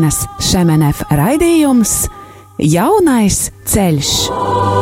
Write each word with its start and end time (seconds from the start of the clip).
Irenas 0.00 0.22
Šemenef 0.40 1.02
raidījums 1.12 1.92
Jaunais 2.72 3.50
ceļš. 3.68 4.79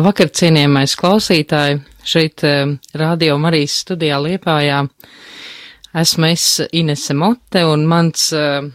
Labvakar, 0.00 0.30
cienījamais 0.32 0.94
klausītāji! 0.96 1.74
Šeit 2.08 2.40
uh, 2.48 2.70
Radio 2.96 3.34
Marijas 3.36 3.74
studijā 3.82 4.16
Liepājā 4.24 4.78
esmu 6.00 6.30
es 6.30 6.44
Inese 6.72 7.12
Mote 7.12 7.60
un 7.68 7.82
mans 7.90 8.22
uh, 8.32 8.70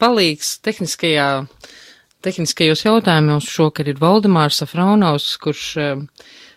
palīgs 0.00 0.54
tehniskajā, 0.64 1.26
tehniskajos 2.24 2.84
jautājumos 2.86 3.50
šokar 3.58 3.90
ir 3.92 4.00
Valdemārs 4.00 4.62
Afraunovs, 4.64 5.34
kurš 5.44 5.66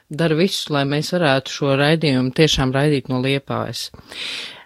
dara 0.08 0.40
visu, 0.40 0.72
lai 0.78 0.86
mēs 0.88 1.12
varētu 1.18 1.58
šo 1.58 1.76
raidījumu 1.84 2.32
tiešām 2.40 2.72
raidīt 2.78 3.12
no 3.12 3.20
Liepājas. 3.26 3.90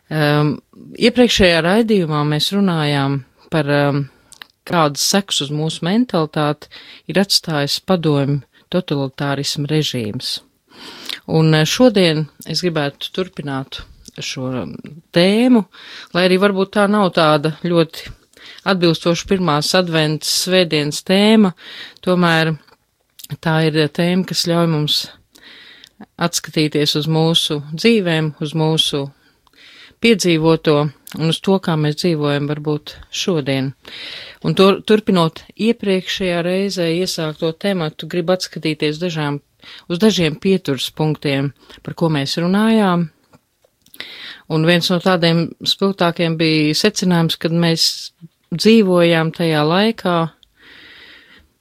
Um, 0.06 0.60
iepriekšējā 1.02 1.66
raidījumā 1.66 2.22
mēs 2.36 2.52
runājām 2.54 3.24
par 3.50 3.74
um, 3.80 4.06
kādas 4.70 5.10
seks 5.16 5.42
uz 5.48 5.50
mūsu 5.50 5.90
mentalitāti 5.90 6.70
ir 7.10 7.24
atstājis 7.26 7.82
padomju 7.90 8.44
totalitārismu 8.74 9.70
režīms. 9.72 10.40
Un 11.32 11.54
eh, 11.56 11.68
šodien 11.68 12.26
es 12.50 12.64
gribētu 12.66 13.12
turpināt 13.16 13.84
šo 14.22 14.50
tēmu, 15.16 15.64
lai 16.16 16.26
arī 16.28 16.40
varbūt 16.42 16.74
tā 16.76 16.88
nav 16.92 17.14
tāda 17.16 17.56
ļoti 17.64 18.12
atbilstoša 18.68 19.30
pirmās 19.30 19.72
adventas 19.78 20.34
svētdienas 20.46 21.02
tēma, 21.08 21.54
tomēr 22.04 22.56
tā 23.42 23.62
ir 23.70 23.80
tēma, 23.88 24.28
kas 24.28 24.46
ļauj 24.50 24.70
mums 24.72 25.00
atskatīties 26.22 26.98
uz 27.00 27.08
mūsu 27.10 27.62
dzīvēm, 27.72 28.34
uz 28.42 28.56
mūsu 28.58 29.06
piedzīvoto 30.02 30.76
un 31.20 31.30
uz 31.30 31.40
to, 31.44 31.58
kā 31.64 31.76
mēs 31.80 32.00
dzīvojam 32.02 32.48
varbūt 32.50 32.96
šodien. 33.14 33.72
Un 34.48 34.56
to, 34.58 34.72
turpinot 34.88 35.44
iepriekšējā 35.56 36.42
reizē 36.46 36.88
iesākto 36.96 37.52
tematu, 37.60 38.10
gribu 38.12 38.36
atskatīties 38.36 39.02
dažām, 39.02 39.42
uz 39.92 40.02
dažiem 40.02 40.38
pieturs 40.42 40.90
punktiem, 40.96 41.52
par 41.86 41.98
ko 42.00 42.12
mēs 42.14 42.38
runājām. 42.42 43.10
Un 44.52 44.68
viens 44.68 44.88
no 44.92 44.98
tādiem 45.04 45.50
spilgtākiem 45.68 46.36
bija 46.40 46.76
secinājums, 46.76 47.38
kad 47.40 47.54
mēs 47.56 47.84
dzīvojām 48.52 49.32
tajā 49.36 49.62
laikā 49.68 50.16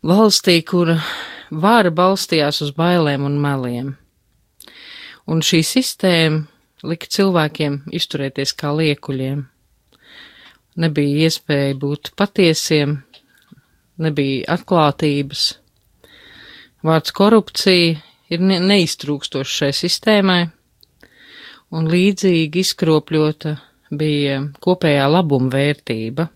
valstī, 0.06 0.56
kur 0.66 0.96
vāra 1.50 1.92
balstījās 1.94 2.62
uz 2.64 2.72
bailēm 2.74 3.26
un 3.28 3.36
meliem. 3.42 3.92
Un 5.30 5.44
šī 5.44 5.60
sistēma 5.66 6.46
lika 6.86 7.08
cilvēkiem 7.10 7.82
izturēties 7.96 8.54
kā 8.56 8.72
liekuļiem 8.76 9.48
nebija 10.80 11.26
iespēja 11.26 11.76
būt 11.80 12.12
patiesiem, 12.18 13.00
nebija 14.00 14.56
atklātības. 14.56 15.46
Vārds 16.86 17.12
korupcija 17.16 17.98
ir 18.32 18.44
ne 18.44 18.60
neiztrūkstošs 18.64 19.56
šai 19.62 19.72
sistēmai, 19.76 20.42
un 21.76 21.90
līdzīgi 21.90 22.64
izkropļota 22.64 23.56
bija 23.90 24.38
kopējā 24.62 25.08
labuma 25.10 25.50
vērtība, 25.52 26.28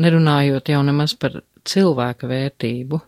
nerunājot 0.00 0.72
jau 0.74 0.82
nemaz 0.84 1.14
par 1.14 1.40
cilvēka 1.64 2.28
vērtību. 2.28 3.00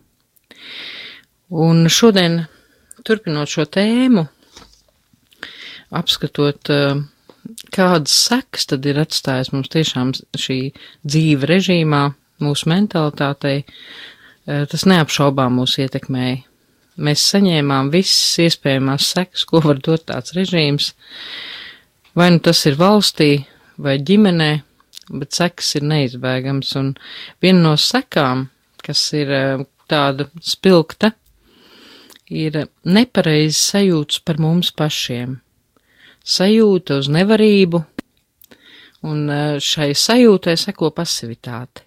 Un 1.63 1.85
šodien, 1.93 2.45
turpinot 3.05 3.51
šo 3.51 3.67
tēmu, 3.69 4.25
apskatot 5.93 6.73
uh, 6.73 7.03
kādas 7.75 8.15
sekas 8.29 8.69
tad 8.71 8.87
ir 8.87 9.01
atstājis 9.03 9.53
mums 9.55 9.71
tiešām 9.73 10.13
šī 10.39 10.59
dzīve 11.03 11.49
režīmā, 11.51 12.03
mūsu 12.43 12.71
mentalitātei, 12.71 13.63
eh, 14.47 14.65
tas 14.71 14.87
neapšaubām 14.89 15.59
mūs 15.59 15.79
ietekmēja. 15.83 16.43
Mēs 17.03 17.25
saņēmām 17.33 17.91
visas 17.93 18.37
iespējamās 18.47 19.09
sekas, 19.15 19.47
ko 19.49 19.63
var 19.65 19.81
dot 19.81 20.05
tāds 20.11 20.35
režīms, 20.37 20.93
vai 22.15 22.31
nu 22.31 22.39
tas 22.39 22.67
ir 22.67 22.77
valstī 22.77 23.47
vai 23.79 23.97
ģimenē, 23.99 24.63
bet 25.11 25.33
sekas 25.33 25.75
ir 25.77 25.89
neizbēgams, 25.89 26.75
un 26.77 26.95
viena 27.41 27.63
no 27.71 27.77
sekām, 27.77 28.51
kas 28.83 29.13
ir 29.17 29.31
eh, 29.31 29.65
tāda 29.89 30.29
spilgta, 30.41 31.15
ir 32.29 32.67
nepareizs 32.85 33.73
sajūts 33.73 34.23
par 34.25 34.39
mums 34.41 34.71
pašiem 34.73 35.41
sajūta 36.25 37.01
uz 37.03 37.09
nevarību, 37.13 37.83
un 39.09 39.25
e, 39.31 39.41
šai 39.63 39.93
sajūtai 39.99 40.55
seko 40.59 40.93
pasivitāte. 40.95 41.87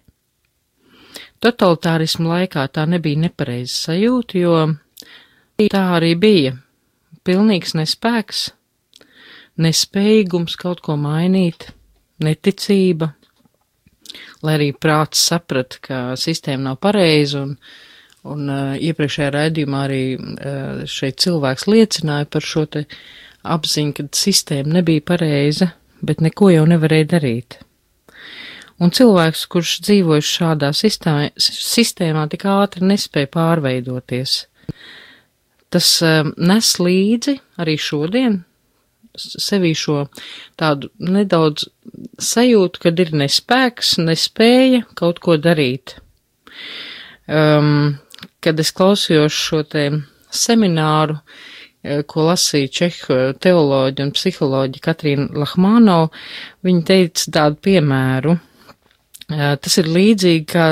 Totalitārismu 1.42 2.30
laikā 2.32 2.64
tā 2.72 2.86
nebija 2.88 3.26
nepareiza 3.26 3.90
sajūta, 3.90 4.38
jo 4.40 4.54
tā 5.72 5.82
arī 5.98 6.14
bija 6.20 6.54
pilnīgs 7.26 7.74
nespēks, 7.76 8.46
nespējīgums 9.60 10.56
kaut 10.60 10.80
ko 10.84 10.96
mainīt, 11.00 11.68
neticība, 12.24 13.12
lai 14.44 14.56
arī 14.56 14.70
prāts 14.72 15.26
saprata, 15.28 15.80
ka 15.82 16.00
sistēma 16.16 16.70
nav 16.70 16.80
pareiza 16.80 17.42
un, 17.44 17.54
un 18.24 18.48
uh, 18.48 18.72
iepriekšējā 18.80 19.28
raidījumā 19.34 19.84
arī 19.88 20.02
uh, 20.16 20.82
šeit 20.88 21.20
cilvēks 21.24 21.68
liecināja 21.68 22.28
par 22.32 22.46
šo 22.46 22.64
te 22.72 22.86
uh, 22.86 22.98
apziņa, 23.54 23.94
ka 23.96 24.06
sistēma 24.16 24.78
nebija 24.78 25.04
pareiza, 25.06 25.70
bet 26.04 26.22
neko 26.24 26.50
jau 26.52 26.66
nevarēja 26.68 27.08
darīt. 27.16 27.58
Un 28.82 28.92
cilvēks, 28.92 29.46
kurš 29.52 29.78
dzīvojas 29.86 30.32
šādā 30.36 30.72
sistēmā, 30.76 31.30
sistēmā 31.40 32.26
tik 32.32 32.44
ātri 32.50 32.84
nespēja 32.84 33.30
pārveidoties, 33.32 34.34
tas 35.72 35.88
um, 36.04 36.34
nes 36.36 36.74
līdzi 36.82 37.38
arī 37.62 37.78
šodien 37.80 38.42
sevī 39.16 39.70
šo 39.72 40.02
tādu 40.60 40.90
nedaudz 41.00 41.70
sajūtu, 42.20 42.82
kad 42.82 43.00
ir 43.00 43.14
nespēks, 43.16 43.94
nespēja 44.02 44.82
kaut 44.98 45.22
ko 45.24 45.38
darīt. 45.40 45.96
Um, 47.24 47.96
kad 48.44 48.60
es 48.60 48.74
klausījos 48.76 49.32
šo 49.32 49.62
te 49.72 49.88
semināru, 50.36 51.16
uh, 51.16 51.55
ko 52.08 52.26
lasīja 52.28 52.72
čehu 52.80 53.18
teoloģi 53.42 54.04
un 54.04 54.12
psiholoģi 54.16 54.82
Katrīna 54.84 55.28
Lahmānov, 55.42 56.10
viņa 56.66 56.84
teica 56.90 57.32
tādu 57.38 57.60
piemēru. 57.68 58.36
Eh, 59.26 59.56
tas 59.58 59.78
ir 59.80 59.90
līdzīgi, 59.90 60.44
kā 60.46 60.66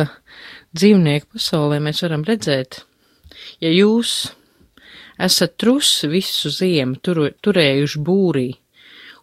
dzīvnieku 0.78 1.34
pasaulē 1.34 1.80
mēs 1.82 2.04
varam 2.04 2.22
redzēt. 2.26 2.84
Ja 3.62 3.70
jūs 3.74 4.28
esat 5.18 5.56
trusi 5.58 6.10
visu 6.10 6.50
ziemu 6.54 7.00
tur, 7.02 7.26
turējuši 7.42 8.02
būrī 8.06 8.48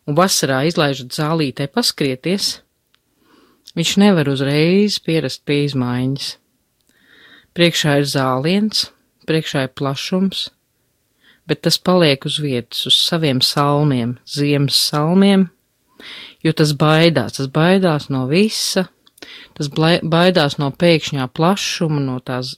un 0.07 0.18
vasarā 0.18 0.62
izlaižat 0.68 1.15
zālītē 1.15 1.69
paskrieties, 1.71 2.57
viņš 3.77 3.95
nevar 4.04 4.31
uzreiz 4.31 5.00
pierast 5.00 5.45
pie 5.48 5.63
izmaiņas. 5.69 6.36
Priekšā 7.56 7.98
ir 8.01 8.07
zāliens, 8.07 8.89
priekšā 9.27 9.68
ir 9.68 9.75
plašums, 9.75 10.50
bet 11.51 11.65
tas 11.68 11.75
paliek 11.75 12.24
uz 12.24 12.38
vietas, 12.39 12.86
uz 12.88 12.95
saviem 12.95 13.42
salmiem, 13.44 14.15
ziemas 14.24 14.77
salmiem, 14.88 15.50
jo 16.45 16.53
tas 16.56 16.71
baidās, 16.80 17.36
tas 17.36 17.50
baidās 17.51 18.07
no 18.13 18.24
visa, 18.30 18.86
tas 19.57 19.68
baidās 19.68 20.56
no 20.62 20.71
pēkšņā 20.71 21.27
plašuma, 21.36 22.00
no 22.06 22.21
tās 22.24 22.56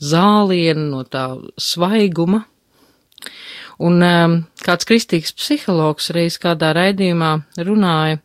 zāliena, 0.00 0.88
no 0.94 1.04
tā 1.04 1.26
svaiguma. 1.60 2.46
Un 3.82 4.02
um, 4.06 4.36
kāds 4.64 4.88
kristīgs 4.88 5.34
psihologs 5.36 6.08
reiz 6.16 6.38
kādā 6.40 6.72
raidījumā 6.76 7.34
runāja, 7.66 8.22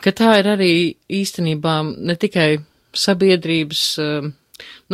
ka 0.00 0.12
tā 0.16 0.38
ir 0.40 0.48
arī 0.54 0.72
īstenībā 1.12 1.76
ne 1.84 2.16
tikai 2.16 2.48
sabiedrības 2.96 3.84
um, 4.00 4.32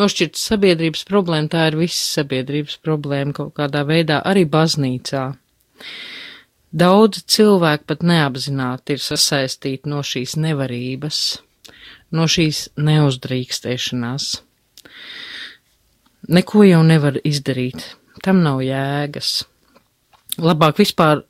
nošķirt 0.00 0.40
sabiedrības 0.40 1.04
problēmu, 1.08 1.50
tā 1.52 1.68
ir 1.70 1.78
visa 1.80 2.00
sabiedrības 2.20 2.80
problēma 2.84 3.36
kaut 3.36 3.54
kādā 3.58 3.84
veidā, 3.88 4.20
arī 4.26 4.46
baznīcā. 4.48 5.28
Daudzi 6.70 7.24
cilvēki 7.34 7.88
pat 7.90 8.04
neapzināti 8.06 8.94
ir 8.94 9.02
sasaistīti 9.02 9.90
no 9.90 10.04
šīs 10.06 10.36
nevarības, 10.38 11.18
no 12.14 12.26
šīs 12.30 12.68
neuzdrīkstēšanās. 12.78 14.28
Neko 16.30 16.62
jau 16.68 16.82
nevar 16.86 17.18
izdarīt, 17.26 17.82
tam 18.22 18.44
nav 18.44 18.60
jēgas. 18.62 19.32
Labāk 20.38 20.78
vispār 20.78 21.24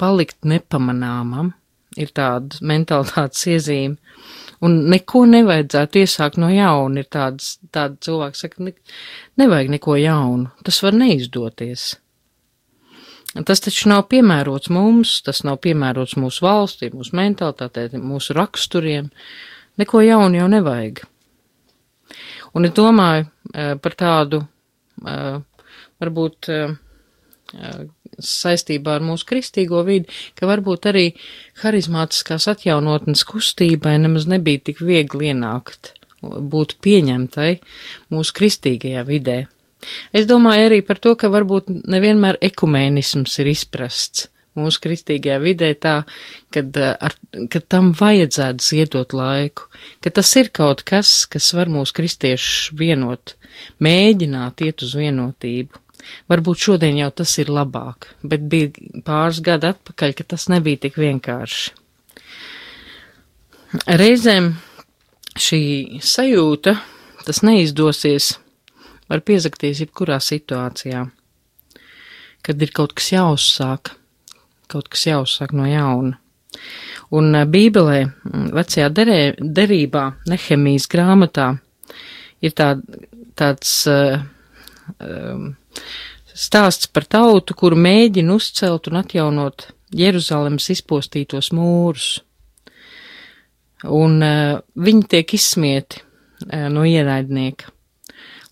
palikt 0.00 0.46
nepamanāmam, 0.48 1.52
ir 2.00 2.12
tāda 2.16 2.56
mentalitātes 2.72 3.44
iezīme, 3.52 4.00
un 4.64 4.78
neko 4.92 5.24
nevajadzētu 5.30 6.02
iesākt 6.02 6.40
no 6.40 6.48
jauna. 6.52 7.02
Ir 7.02 7.10
tāds, 7.12 7.56
tāda 7.74 7.98
cilvēka 8.06 8.40
saka, 8.40 8.66
ne, 8.68 8.74
nevajag 9.40 9.72
neko 9.76 9.96
jaunu, 10.00 10.50
tas 10.66 10.80
var 10.84 10.96
neizdoties. 10.96 11.94
Tas 13.44 13.60
taču 13.60 13.90
nav 13.90 14.06
piemērots 14.08 14.70
mums, 14.72 15.18
tas 15.26 15.42
nav 15.44 15.58
piemērots 15.64 16.16
mūsu 16.16 16.46
valstī, 16.46 16.88
mūsu 16.94 17.16
mentalitātei, 17.18 17.90
mūsu 18.00 18.36
raksturiem. 18.36 19.10
Neko 19.76 20.00
jaunu 20.00 20.40
jau 20.40 20.46
nevajag. 20.48 21.02
Un 22.56 22.64
es 22.64 22.72
domāju 22.72 23.26
eh, 23.52 23.74
par 23.82 23.96
tādu, 23.98 24.40
eh, 25.04 25.36
varbūt 26.00 26.48
eh, 26.54 26.72
saistībā 28.22 28.96
ar 28.98 29.04
mūsu 29.04 29.26
kristīgo 29.28 29.82
vidi, 29.86 30.12
ka 30.38 30.48
varbūt 30.50 30.88
arī 30.92 31.06
harizmātiskās 31.62 32.48
atjaunotnes 32.52 33.24
kustībai 33.28 33.96
nemaz 34.02 34.28
nebija 34.30 34.66
tik 34.70 34.82
viegli 34.84 35.32
ienākt, 35.32 35.94
būt 36.22 36.78
pieņemtai 36.84 37.50
mūsu 38.14 38.38
kristīgajā 38.40 39.04
vidē. 39.08 39.42
Es 40.16 40.26
domāju 40.26 40.70
arī 40.70 40.80
par 40.86 40.98
to, 41.02 41.14
ka 41.18 41.30
varbūt 41.30 41.68
nevienmēr 41.68 42.40
ekumēnisms 42.48 43.36
ir 43.42 43.52
izprasts 43.52 44.26
mūsu 44.56 44.82
kristīgajā 44.86 45.36
vidē 45.42 45.70
tā, 45.80 45.96
kad, 46.54 46.76
eh, 46.76 46.94
ar, 47.00 47.14
ka 47.52 47.60
tam 47.60 47.92
vajadzētu 47.96 48.64
ziedot 48.64 49.12
laiku, 49.16 49.68
ka 50.00 50.10
tas 50.10 50.32
ir 50.36 50.48
kaut 50.48 50.84
kas, 50.88 51.26
kas 51.26 51.52
var 51.56 51.68
mūsu 51.72 51.96
kristiešus 52.00 52.72
vienot, 52.78 53.36
mēģināt 53.80 54.64
iet 54.66 54.82
uz 54.82 54.94
vienotību. 54.96 55.82
Varbūt 56.30 56.62
šodien 56.68 56.98
jau 56.98 57.10
tas 57.22 57.32
ir 57.42 57.50
labāk, 57.52 58.10
bet 58.22 58.46
bija 58.50 58.70
pāris 59.06 59.42
gadi 59.44 59.70
atpakaļ, 59.70 60.14
ka 60.18 60.26
tas 60.34 60.48
nebija 60.52 60.86
tik 60.86 60.98
vienkārši. 61.00 61.74
Reizēm 64.00 64.52
šī 65.36 65.62
sajūta, 66.02 66.76
tas 67.26 67.42
neizdosies 67.44 68.36
var 69.10 69.22
piezakties 69.26 69.82
jebkurā 69.84 70.18
situācijā, 70.22 71.06
kad 72.46 72.62
ir 72.62 72.72
kaut 72.74 72.94
kas 72.96 73.12
jāuzsāk, 73.14 73.92
kaut 74.70 74.88
kas 74.92 75.06
jāuzsāk 75.10 75.54
no 75.56 75.66
jauna. 75.68 76.16
Un 77.14 77.34
eh, 77.36 77.44
Bībelē, 77.46 77.98
vecajā 78.56 78.88
derē, 78.94 79.20
derībā, 79.38 80.06
Nehemijas 80.30 80.88
grāmatā, 80.90 81.52
ir 82.42 82.54
tā, 82.56 82.72
tāds 83.38 83.74
uh, 83.90 84.22
um, 84.98 85.52
stāsts 86.36 86.90
par 86.92 87.06
tautu, 87.08 87.54
kuru 87.54 87.78
mēģina 87.80 88.36
uzcelt 88.36 88.90
un 88.90 89.00
atjaunot 89.02 89.68
Jeruzalemes 89.96 90.68
izpostītos 90.74 91.52
mūrus. 91.56 92.10
Un 93.86 94.20
uh, 94.24 94.58
viņi 94.76 95.08
tiek 95.14 95.36
izsmieti 95.36 96.02
uh, 96.02 96.68
no 96.72 96.84
ienaidnieka 96.88 97.76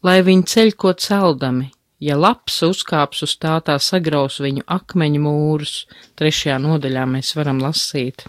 lai 0.05 0.21
viņi 0.25 0.47
ceļ 0.53 0.73
ko 0.79 0.93
celdami, 1.01 1.71
ja 2.05 2.17
labs 2.21 2.61
uzkāps 2.67 3.25
uz 3.27 3.37
tā, 3.41 3.57
tā 3.65 3.79
sagraus 3.81 4.39
viņu 4.45 4.67
akmeņu 4.77 5.23
mūrus, 5.25 5.77
trešajā 6.21 6.59
nodaļā 6.63 7.07
mēs 7.17 7.33
varam 7.39 7.63
lasīt. 7.65 8.27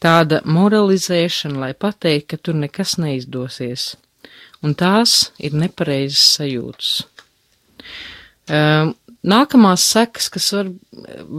Tāda 0.00 0.40
moralizēšana, 0.46 1.58
lai 1.60 1.72
pateikt, 1.76 2.30
ka 2.30 2.38
tur 2.40 2.56
nekas 2.62 2.96
neizdosies, 3.02 3.94
un 4.64 4.76
tās 4.78 5.34
ir 5.42 5.58
nepareizas 5.58 6.22
sajūtas. 6.38 6.92
Nākamās 8.50 9.84
sekas, 9.92 10.28
kas 10.32 10.52
var, 10.56 10.70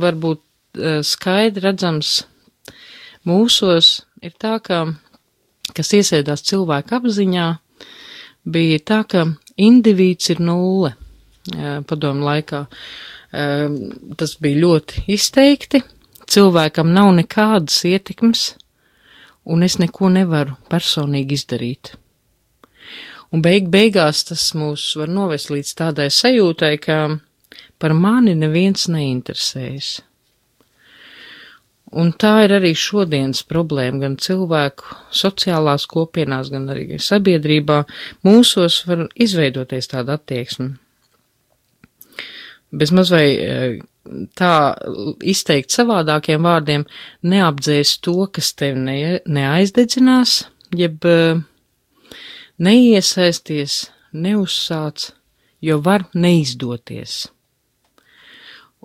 var 0.03 0.19
būt 0.21 0.41
skaidri 1.03 1.65
redzams 1.65 2.21
mūsos, 3.27 4.01
ir 4.23 4.33
tā, 4.39 4.57
ka, 4.63 4.85
kas 5.75 5.93
iesēdās 5.97 6.45
cilvēka 6.47 7.01
apziņā, 7.01 7.47
bija 8.45 8.79
tā, 8.79 9.01
ka 9.03 9.25
indivīds 9.61 10.31
ir 10.33 10.41
nulle 10.43 10.95
padomu 11.89 12.25
laikā. 12.27 12.65
Tas 13.31 14.35
bija 14.44 14.61
ļoti 14.65 15.05
izteikti, 15.15 15.81
cilvēkam 16.31 16.91
nav 16.94 17.13
nekādas 17.17 17.83
ietekmes, 17.87 18.51
un 19.45 19.63
es 19.65 19.79
neko 19.81 20.11
nevaru 20.13 20.57
personīgi 20.71 21.39
izdarīt. 21.39 21.95
Un 23.31 23.44
beig 23.44 23.69
beigās 23.72 24.25
tas 24.28 24.50
mūs 24.60 24.89
var 25.00 25.12
novest 25.12 25.51
līdz 25.54 25.75
tādai 25.80 26.10
sajūtai, 26.12 26.74
ka 26.83 26.98
par 27.80 27.94
mani 27.95 28.33
neviens 28.36 28.89
neinteresējas. 28.92 30.00
Un 31.92 32.13
tā 32.16 32.31
ir 32.45 32.54
arī 32.56 32.72
šodienas 32.78 33.42
problēma 33.48 34.06
gan 34.06 34.13
cilvēku 34.19 34.95
sociālās 35.16 35.88
kopienās, 35.92 36.51
gan 36.51 36.69
arī 36.72 37.00
sabiedrībā. 37.04 37.81
Mūsos 38.24 38.81
var 38.88 39.10
izveidoties 39.16 39.92
tāda 39.92 40.16
attieksme. 40.19 40.69
Bez 42.72 42.94
mazvai 42.95 43.25
e, 43.36 43.56
tā 44.39 44.54
izteikt 45.28 45.75
savādākiem 45.75 46.48
vārdiem 46.48 46.86
neapdzēs 47.28 47.98
to, 48.06 48.16
kas 48.31 48.54
tevi 48.56 48.80
ne, 48.80 49.00
neaizdedzinās, 49.28 50.38
jeb 50.80 51.04
e, 51.04 51.18
neiesaisties, 52.61 53.89
neuzsāc, 54.13 55.11
jo 55.61 55.79
var 55.81 56.05
neizdoties. 56.13 57.25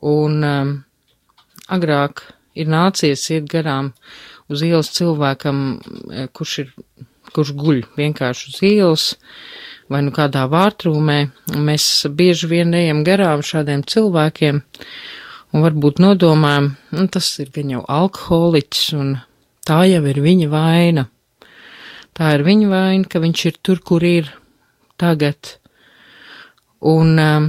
Un 0.07 0.43
um, 0.45 0.73
agrāk 1.73 2.23
ir 2.57 2.71
nācies 2.73 3.25
iet 3.33 3.49
garām 3.51 3.93
uz 4.53 4.63
ielas 4.65 4.93
cilvēkam, 4.97 5.63
e, 6.13 6.27
kurš 6.37 6.59
ir, 6.63 6.73
kurš 7.35 7.53
guļ 7.59 7.83
vienkārši 7.97 8.53
uz 8.53 8.61
ielas 8.65 9.07
vai 9.93 10.03
nu 10.07 10.13
kādā 10.15 10.47
vārtrūmē, 10.51 11.19
un 11.55 11.67
mēs 11.69 12.07
bieži 12.17 12.51
vien 12.51 12.75
ejam 12.75 13.05
garām 13.07 13.45
šādiem 13.47 13.85
cilvēkiem 13.87 14.63
un 15.55 15.65
varbūt 15.65 16.01
nodomājam, 16.03 16.73
nu, 16.97 17.07
tas 17.13 17.29
ir 17.43 17.53
gan 17.55 17.71
jau 17.77 17.85
alkoholiķis 17.99 18.87
un 18.99 19.15
tā 19.67 19.85
jau 19.91 20.03
ir 20.11 20.23
viņa 20.23 20.49
vaina. 20.53 21.07
Tā 22.17 22.33
ir 22.33 22.47
viņa 22.47 22.69
vaina, 22.71 23.05
ka 23.05 23.21
viņš 23.21 23.41
ir 23.51 23.57
tur, 23.61 23.83
kur 23.85 24.05
ir 24.05 24.31
tagad. 24.97 25.59
Un 26.81 27.19
um, 27.21 27.49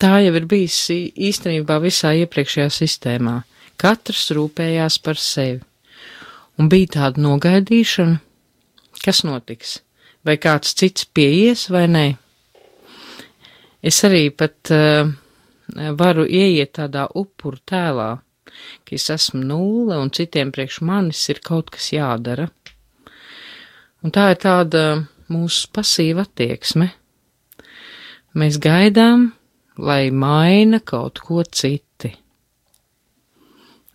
tā 0.00 0.22
jau 0.24 0.32
ir 0.38 0.46
bijis 0.48 0.78
īstenībā 0.92 1.76
visā 1.84 2.14
iepriekšējā 2.22 2.70
sistēmā. 2.72 3.42
Katrs 3.76 4.30
rūpējās 4.36 4.96
par 5.04 5.20
sevi. 5.20 5.60
Un 6.60 6.68
bija 6.72 6.94
tāda 6.96 7.20
nogaidīšana, 7.24 8.20
kas 9.04 9.22
notiks, 9.26 9.78
vai 10.24 10.36
kāds 10.40 10.72
cits 10.78 11.04
pieies 11.08 11.66
vai 11.72 11.86
nē. 11.90 12.06
Es 13.82 13.98
arī 14.06 14.28
pat 14.30 14.72
uh, 14.72 15.08
varu 15.98 16.24
ieiet 16.24 16.76
tādā 16.78 17.08
upuru 17.18 17.58
tēlā, 17.68 18.10
ka 18.86 18.96
es 18.96 19.08
esmu 19.10 19.42
nulle 19.44 19.98
un 19.98 20.12
citiem 20.14 20.52
priekš 20.54 20.82
manis 20.86 21.24
ir 21.32 21.40
kaut 21.44 21.72
kas 21.74 21.90
jādara. 21.92 22.48
Un 24.02 24.10
tā 24.14 24.32
ir 24.32 24.40
tāda 24.42 24.82
mūsu 25.30 25.68
pasīva 25.74 26.26
attieksme. 26.26 26.88
Mēs 28.38 28.58
gaidām, 28.62 29.30
lai 29.78 30.10
maina 30.10 30.80
kaut 30.80 31.20
ko 31.22 31.44
citu. 31.44 32.10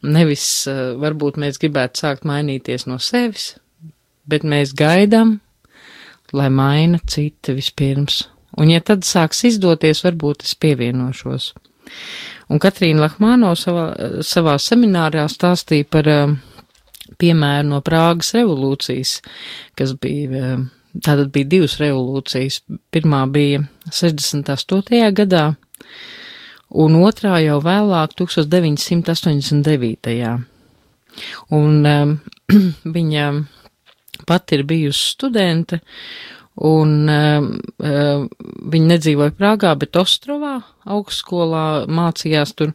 Nevis 0.08 0.46
eh, 0.70 0.94
varbūt 1.02 1.40
mēs 1.42 1.58
gribētu 1.60 2.04
sākt 2.04 2.28
mainīties 2.30 2.86
no 2.88 3.00
sevis, 3.02 3.56
bet 4.30 4.46
mēs 4.46 4.76
gaidām, 4.78 5.40
lai 6.38 6.50
maina 6.54 7.02
citi 7.10 7.56
vispirms. 7.58 8.28
Un 8.58 8.72
ja 8.72 8.82
tad 8.82 9.04
sāks 9.06 9.44
izdoties, 9.50 10.04
varbūt 10.06 10.46
es 10.46 10.54
pievienošos. 10.56 11.52
Un 12.54 12.62
Katrīna 12.64 13.08
Lahmāno 13.08 13.52
savā, 13.60 13.90
savā 14.24 14.56
seminārā 14.62 15.26
stāstīja 15.32 15.88
par 15.92 16.10
uh, 16.12 16.38
piemēru 17.22 17.68
no 17.72 17.80
Prāgas 17.86 18.34
revolūcijas, 18.38 19.12
kas 19.78 19.90
bija, 20.02 20.42
uh, 20.42 20.58
tātad 21.04 21.28
bija 21.36 21.52
divas 21.58 21.76
revolūcijas. 21.82 22.56
Pirmā 22.94 23.22
bija 23.32 23.58
68. 23.92 25.14
gadā, 25.18 25.46
un 26.84 26.92
otrā 27.02 27.34
jau 27.44 27.60
vēlāk 27.64 28.10
1989. 28.20 30.46
Un 31.58 31.72
um, 31.90 32.10
viņa 32.98 33.26
pati 34.28 34.56
ir 34.58 34.64
bijusi 34.68 35.04
studente, 35.14 35.76
un 36.68 36.90
um, 37.10 37.48
viņa 37.78 38.88
nedzīvoja 38.94 39.32
Prāgā, 39.38 39.72
bet 39.78 40.00
Ostrovā 40.00 40.56
augstskolā 40.90 41.66
mācījās 41.90 42.54
tur. 42.58 42.70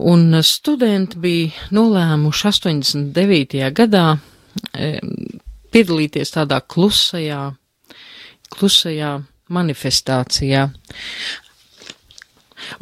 Un 0.00 0.38
studenti 0.40 1.18
bija 1.20 1.68
nolēmuši 1.76 2.46
89. 2.48 3.58
gadā 3.76 4.06
e, 4.72 4.94
piedalīties 5.72 6.32
tādā 6.32 6.62
klusajā, 6.64 7.42
klusajā 8.56 9.12
manifestācijā. 9.52 10.66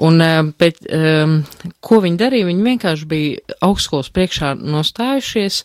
Un 0.06 0.22
pēc, 0.60 0.80
um, 0.94 1.36
ko 1.82 2.00
viņi 2.04 2.20
darīja? 2.20 2.46
Viņi 2.46 2.66
vienkārši 2.66 3.06
bija 3.10 3.58
augstskolas 3.64 4.10
priekšā 4.14 4.52
nostājušies 4.60 5.62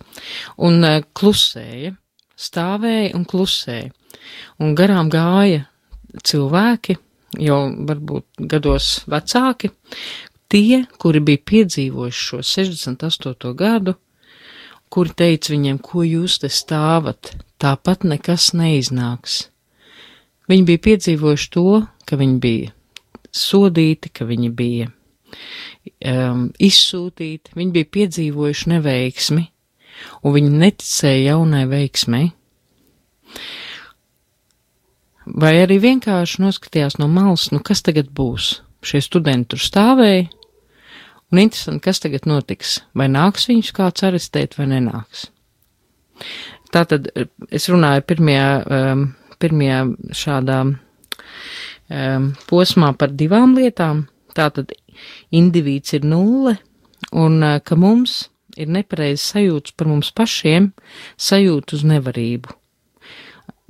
un 0.65 0.79
uh, 0.87 1.01
klusēja, 1.13 1.91
stāvēja 2.39 3.11
un 3.17 3.25
klusēja. 3.29 3.91
Un 4.63 4.71
garām 4.77 5.11
gāja 5.13 5.65
cilvēki, 6.25 6.95
jau 7.43 7.59
varbūt 7.89 8.47
gados 8.49 9.03
vecāki, 9.11 9.69
tie, 10.51 10.85
kuri 11.01 11.21
bija 11.25 11.41
piedzīvojuši 11.51 12.25
šo 12.29 12.41
68. 12.45 13.53
gadu, 13.57 13.95
kuri 14.89 15.15
teica 15.17 15.53
viņiem, 15.53 15.79
ko 15.83 16.05
jūs 16.05 16.39
te 16.43 16.49
stāvat, 16.51 17.33
tāpat 17.61 18.05
nekas 18.07 18.51
neiznāks. 18.57 19.45
Viņi 20.49 20.67
bija 20.67 20.83
piedzīvojuši 20.89 21.51
to, 21.55 21.81
ka 22.05 22.19
viņi 22.21 22.37
bija 22.41 22.71
sodīti, 23.35 24.11
ka 24.13 24.27
viņi 24.29 24.51
bija 24.55 24.87
um, 24.87 26.47
izsūtīti, 26.61 27.55
viņi 27.57 27.75
bija 27.75 27.91
piedzīvojuši 27.97 28.71
neveiksmi, 28.75 29.45
un 30.23 30.35
viņi 30.37 30.57
neticēja 30.61 31.31
jaunai 31.31 31.65
veiksmei. 31.71 32.29
Vai 35.25 35.55
arī 35.63 35.79
vienkārši 35.81 36.43
noskatījās 36.43 36.99
no 37.01 37.09
malas, 37.09 37.49
nu 37.51 37.59
kas 37.65 37.81
tagad 37.83 38.11
būs? 38.13 38.59
Šie 38.85 39.01
studenti 39.01 39.53
tur 39.53 39.61
stāvēja, 39.61 40.27
un 41.31 41.41
interesanti, 41.41 41.83
kas 41.87 42.01
tagad 42.03 42.27
notiks. 42.29 42.79
Vai 42.97 43.07
nāks 43.11 43.49
viņus 43.49 43.73
kāds 43.75 44.05
arestēt, 44.05 44.57
vai 44.59 44.69
nenāks. 44.71 45.27
Tātad 46.73 47.09
es 47.53 47.67
runāju 47.71 48.03
pirmajā, 48.09 48.49
um, 48.65 49.05
pirmajā 49.41 49.79
šādā 50.15 50.59
um, 50.67 52.29
posmā 52.49 52.91
par 52.99 53.13
divām 53.15 53.55
lietām. 53.57 54.05
Tātad 54.35 54.73
indivīds 55.35 55.95
ir 55.95 56.07
nulle, 56.07 56.57
un 57.15 57.39
uh, 57.43 57.59
ka 57.63 57.77
mums 57.79 58.25
ir 58.59 58.71
nepareizs 58.71 59.31
sajūts 59.33 59.75
par 59.75 59.89
mums 59.91 60.11
pašiem, 60.15 60.71
sajūta 61.19 61.75
uz 61.77 61.83
nevarību, 61.87 62.55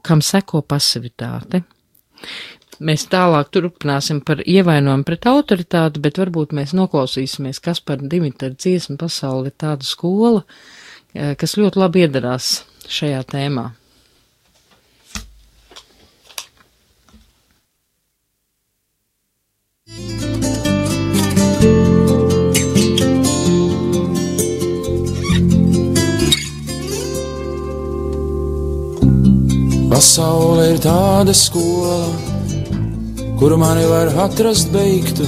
kam 0.05 0.21
seko 0.25 0.61
pasivitāte. 0.65 1.63
Mēs 2.83 3.05
tālāk 3.07 3.53
turpināsim 3.55 4.19
par 4.25 4.41
ievainojumu 4.43 5.05
pret 5.07 5.29
autoritāti, 5.31 6.01
bet 6.03 6.19
varbūt 6.19 6.51
mēs 6.57 6.73
noklausīsimies, 6.75 7.61
kas 7.63 7.79
par 7.79 8.03
Dimitra 8.03 8.51
dziesmu 8.51 8.97
pasauli 8.99 9.53
ir 9.53 9.55
tāda 9.63 9.87
skola, 9.87 10.43
kas 11.15 11.55
ļoti 11.55 11.79
labi 11.79 12.03
iedarās 12.03 12.65
šajā 12.91 13.23
tēmā. 13.31 13.71
Pasaule 29.95 30.73
ir 30.73 30.79
tāda 30.83 31.31
skola, 31.31 32.34
kur 33.39 33.57
mani 33.57 33.85
var 33.91 34.07
atrast 34.25 34.71
beigtu, 34.73 35.25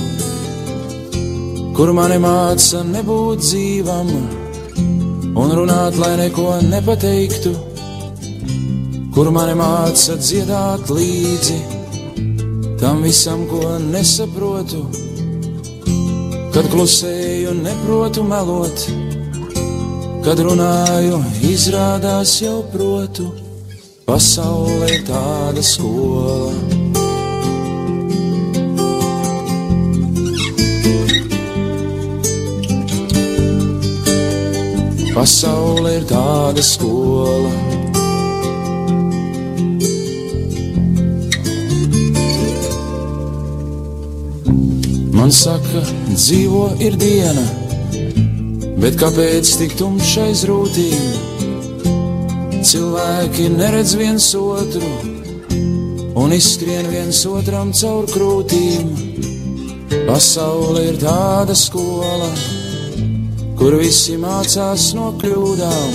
kur 1.75 1.91
mani 1.97 2.17
māca 2.23 2.83
nebūt 2.87 3.43
dzīvam 3.43 4.11
un 5.37 5.55
runāt, 5.59 5.97
lai 6.01 6.13
neko 6.21 6.59
nepateiktu, 6.71 7.51
kur 9.15 9.31
mani 9.35 9.57
māca 9.59 10.15
dziedāt 10.21 10.93
līdzi 10.93 11.59
tam 12.79 13.03
visam, 13.03 13.43
ko 13.49 13.75
nesaprotu, 13.91 14.85
kad 16.53 16.71
klusēju, 16.71 17.57
neprotu 17.59 18.23
melot, 18.23 18.87
kad 20.25 20.39
runāju, 20.47 21.21
izrādās 21.51 22.39
jau 22.43 22.61
protu. 22.73 23.31
Pasaulē 24.07 25.01
tāda 25.03 25.63
skola. 25.67 26.86
Pasaulē 35.17 35.95
ir 35.97 36.03
tāda 36.05 36.61
skola. 36.61 37.49
Man 45.17 45.33
saka, 45.33 45.81
dzīvo 46.11 46.67
ir 46.85 46.99
diena, 47.01 47.45
bet 48.77 48.99
kāpēc 49.01 49.55
tik 49.63 49.73
tumšais 49.81 50.43
rūtība? 50.51 51.89
Cilvēki 52.61 53.47
neredz 53.55 53.95
viens 53.97 54.27
otru 54.37 54.91
un 56.13 56.37
izskrien 56.37 56.91
viens 56.93 57.23
otram 57.25 57.73
caur 57.73 58.05
krūtīm. 58.13 58.93
Pasaule 60.05 60.85
ir 60.91 61.01
tāda 61.01 61.57
skola, 61.57 62.29
kur 63.57 63.75
visi 63.81 64.15
mācās 64.21 64.91
no 64.97 65.09
kļūdām. 65.21 65.93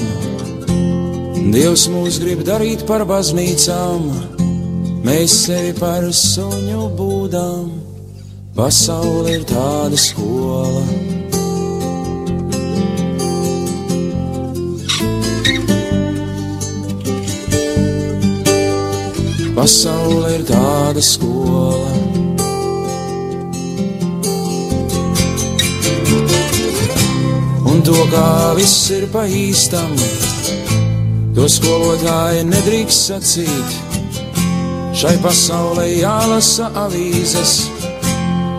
Dievs 1.53 1.87
mūs 1.93 2.19
grib 2.23 2.43
darīt 2.47 2.85
par 2.89 3.05
baznīcām, 3.09 4.09
mēs 5.07 5.37
sevi 5.47 5.73
par 5.79 6.07
suņu 6.17 6.89
būdām. 6.99 7.71
Pasaule 8.57 9.39
ir 9.39 9.47
tāda 9.49 9.97
skola. 9.97 10.85
Pasaule 19.57 20.37
ir 20.37 20.47
tāda 20.49 21.03
skola. 21.05 21.92
Un 27.83 27.87
to 27.89 28.03
kā 28.13 28.55
viss 28.55 28.93
ir 28.95 29.09
pa 29.11 29.25
īstam, 29.27 29.91
to 31.35 31.49
skolotāji 31.51 32.45
nedrīkst 32.47 33.09
sacīt. 33.09 33.73
Šai 34.95 35.17
pasaulē 35.25 35.89
jālasa 35.91 36.69
avīzes, 36.79 37.57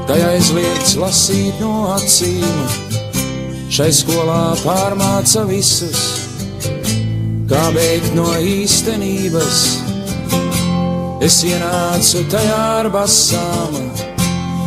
tajā 0.10 0.28
aizliegts 0.34 0.98
lasīt 1.00 1.62
no 1.64 1.94
acīm. 1.94 2.58
Šai 3.72 3.88
skolā 3.96 4.58
pārmāca 4.60 5.46
visus, 5.48 6.02
kā 7.48 7.62
beigt 7.78 8.12
no 8.18 8.28
īstenības 8.42 9.62
Es 11.24 11.38
ienācu 11.48 12.26
tajā 12.28 12.60
ar 12.82 12.92
basām, 12.92 13.80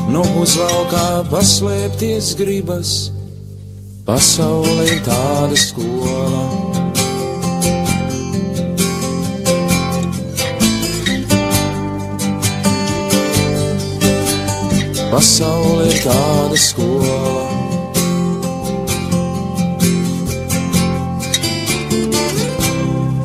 no 0.08 0.24
uzvalkā 0.40 1.26
paslēpties 1.28 2.32
gribas. 2.40 2.96
Pasaule 4.06 4.84
ir 4.86 5.00
tāda 5.02 5.56
skola. 5.58 6.44
Pasaule 15.10 15.88
ir 15.90 15.98
tāda 16.06 16.62
skola. 16.68 17.18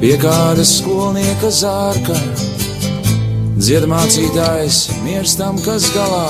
Pie 0.02 0.18
kāda 0.18 0.66
skolnieka 0.66 1.54
zārka 1.54 2.18
Dziedmācītājs 3.62 4.88
mirstam, 5.06 5.62
kas 5.62 5.92
galā 5.94 6.26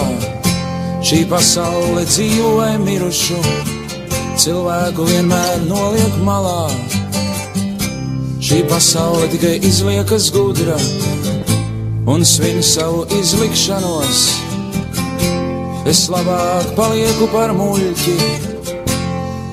šī 1.08 1.24
pasaule 1.32 2.04
dzīvoja 2.04 2.76
mirušu, 2.84 3.40
cilvēku 4.42 5.06
vienmēr 5.06 5.66
noliek 5.68 6.14
malā. 6.26 6.70
Šī 8.42 8.64
pasaule 8.70 9.28
tikai 9.30 9.60
izliekas 9.68 10.32
gudra 10.34 10.78
un 12.10 12.26
svin 12.26 12.62
savu 12.66 13.04
izlikšanos. 13.20 14.24
Es 15.92 16.08
labāk 16.14 16.74
palieku 16.78 17.30
par 17.34 17.54
muļķi, 17.58 18.18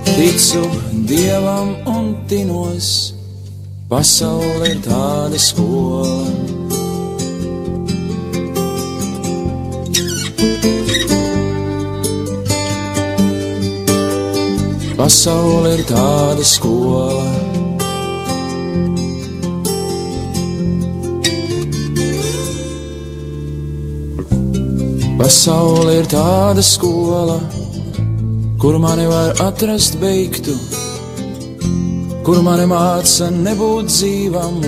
ticu 0.09 0.65
dievam 1.11 1.75
un 1.89 2.15
tinos. 2.31 2.93
Pasaule 3.93 4.73
ir 4.73 4.81
tāda 4.89 5.41
skola. 5.41 6.57
Pasaule 15.09 15.71
ir 15.73 15.81
tāda 15.89 16.45
skola. 16.45 17.23
Pasaule 25.17 25.97
ir 26.03 26.11
tāda 26.13 26.67
skola, 26.75 27.39
kur 28.61 28.77
mani 28.85 29.09
var 29.09 29.41
atrast 29.49 29.97
beigtu, 30.05 30.61
kur 32.29 32.45
mani 32.45 32.69
māca 32.69 33.33
nebūt 33.33 33.89
dzīvam 33.89 34.63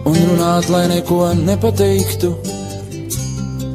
un 0.00 0.20
runāt, 0.32 0.72
lai 0.72 0.86
neko 0.96 1.26
nepateiktu, 1.44 2.36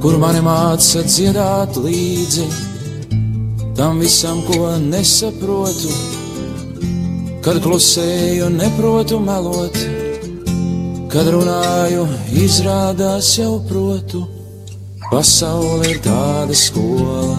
kur 0.02 0.24
mani 0.26 0.42
māca 0.50 1.06
dziedāt 1.06 1.78
līdzi 1.86 2.65
tam 3.76 4.00
visam, 4.00 4.42
ko 4.48 4.78
nesaprotu, 4.80 5.92
kad 7.44 7.60
klusēju, 7.64 8.48
neprotu 8.56 9.20
melot, 9.20 9.78
kad 11.12 11.28
runāju, 11.34 12.08
izrādās 12.46 13.34
jau 13.40 13.60
protu, 13.68 14.24
pasaule 15.12 15.92
ir 15.92 16.02
tāda 16.06 16.56
skola. 16.56 17.38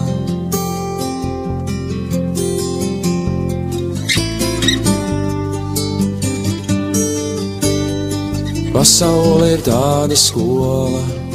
Pasaule 8.77 9.55
ir 9.55 9.63
tāda 9.65 10.13
skola. 10.13 11.26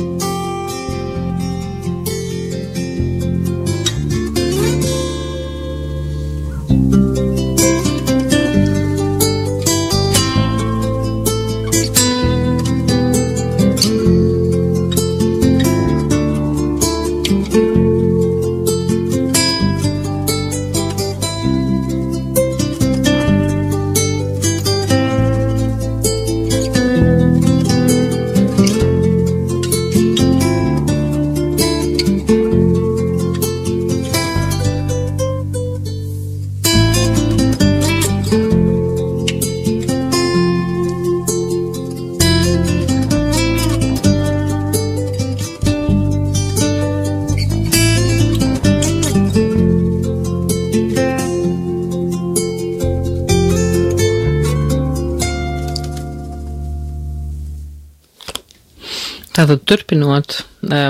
Tātad 59.32 59.62
turpinot 59.64 60.42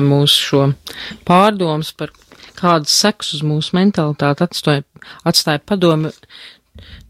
mūsu 0.02 0.38
šo 0.48 0.62
pārdomas 1.28 1.92
par 1.94 2.10
kādas 2.58 2.94
seks 3.04 3.36
uz 3.36 3.44
mūsu 3.46 3.76
mentalitāti 3.78 4.46
atstāja, 4.46 4.82
atstāja 5.28 5.62
padomi 5.62 6.10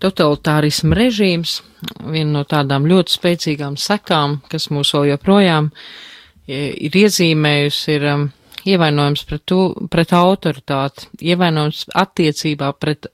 totalitārismu 0.02 0.96
režīms, 0.98 1.60
viena 2.04 2.38
no 2.38 2.42
tādām 2.48 2.86
ļoti 2.90 3.16
spēcīgām 3.16 3.78
sekām, 3.80 4.40
kas 4.52 4.68
mūs 4.74 4.92
vēl 4.96 5.12
joprojām 5.12 5.70
ir 6.48 7.00
iezīmējusi, 7.02 7.96
ir 7.96 8.06
um, 8.12 8.28
ievainojums 8.68 9.24
pret, 9.28 9.44
tu, 9.48 9.60
pret 9.90 10.12
autoritāti, 10.18 11.08
ievainojums 11.32 11.86
attiecībā 12.02 12.72
pret 12.76 13.08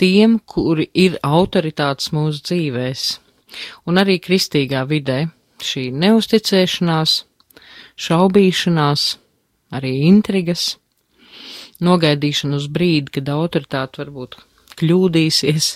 tiem, 0.00 0.38
kuri 0.40 0.88
ir 0.94 1.18
autoritātes 1.26 2.12
mūsu 2.16 2.44
dzīvēs, 2.48 3.08
un 3.90 4.02
arī 4.02 4.20
kristīgā 4.22 4.86
vidē 4.88 5.26
šī 5.62 5.88
neusticēšanās, 5.94 7.20
šaubīšanās, 7.96 9.06
arī 9.76 9.92
intrigas, 10.08 10.76
nogaidīšana 11.84 12.58
uz 12.60 12.68
brīdi, 12.72 13.18
kad 13.18 13.30
autoritāte 13.32 14.02
varbūt 14.02 14.38
kļūdīsies, 14.76 15.68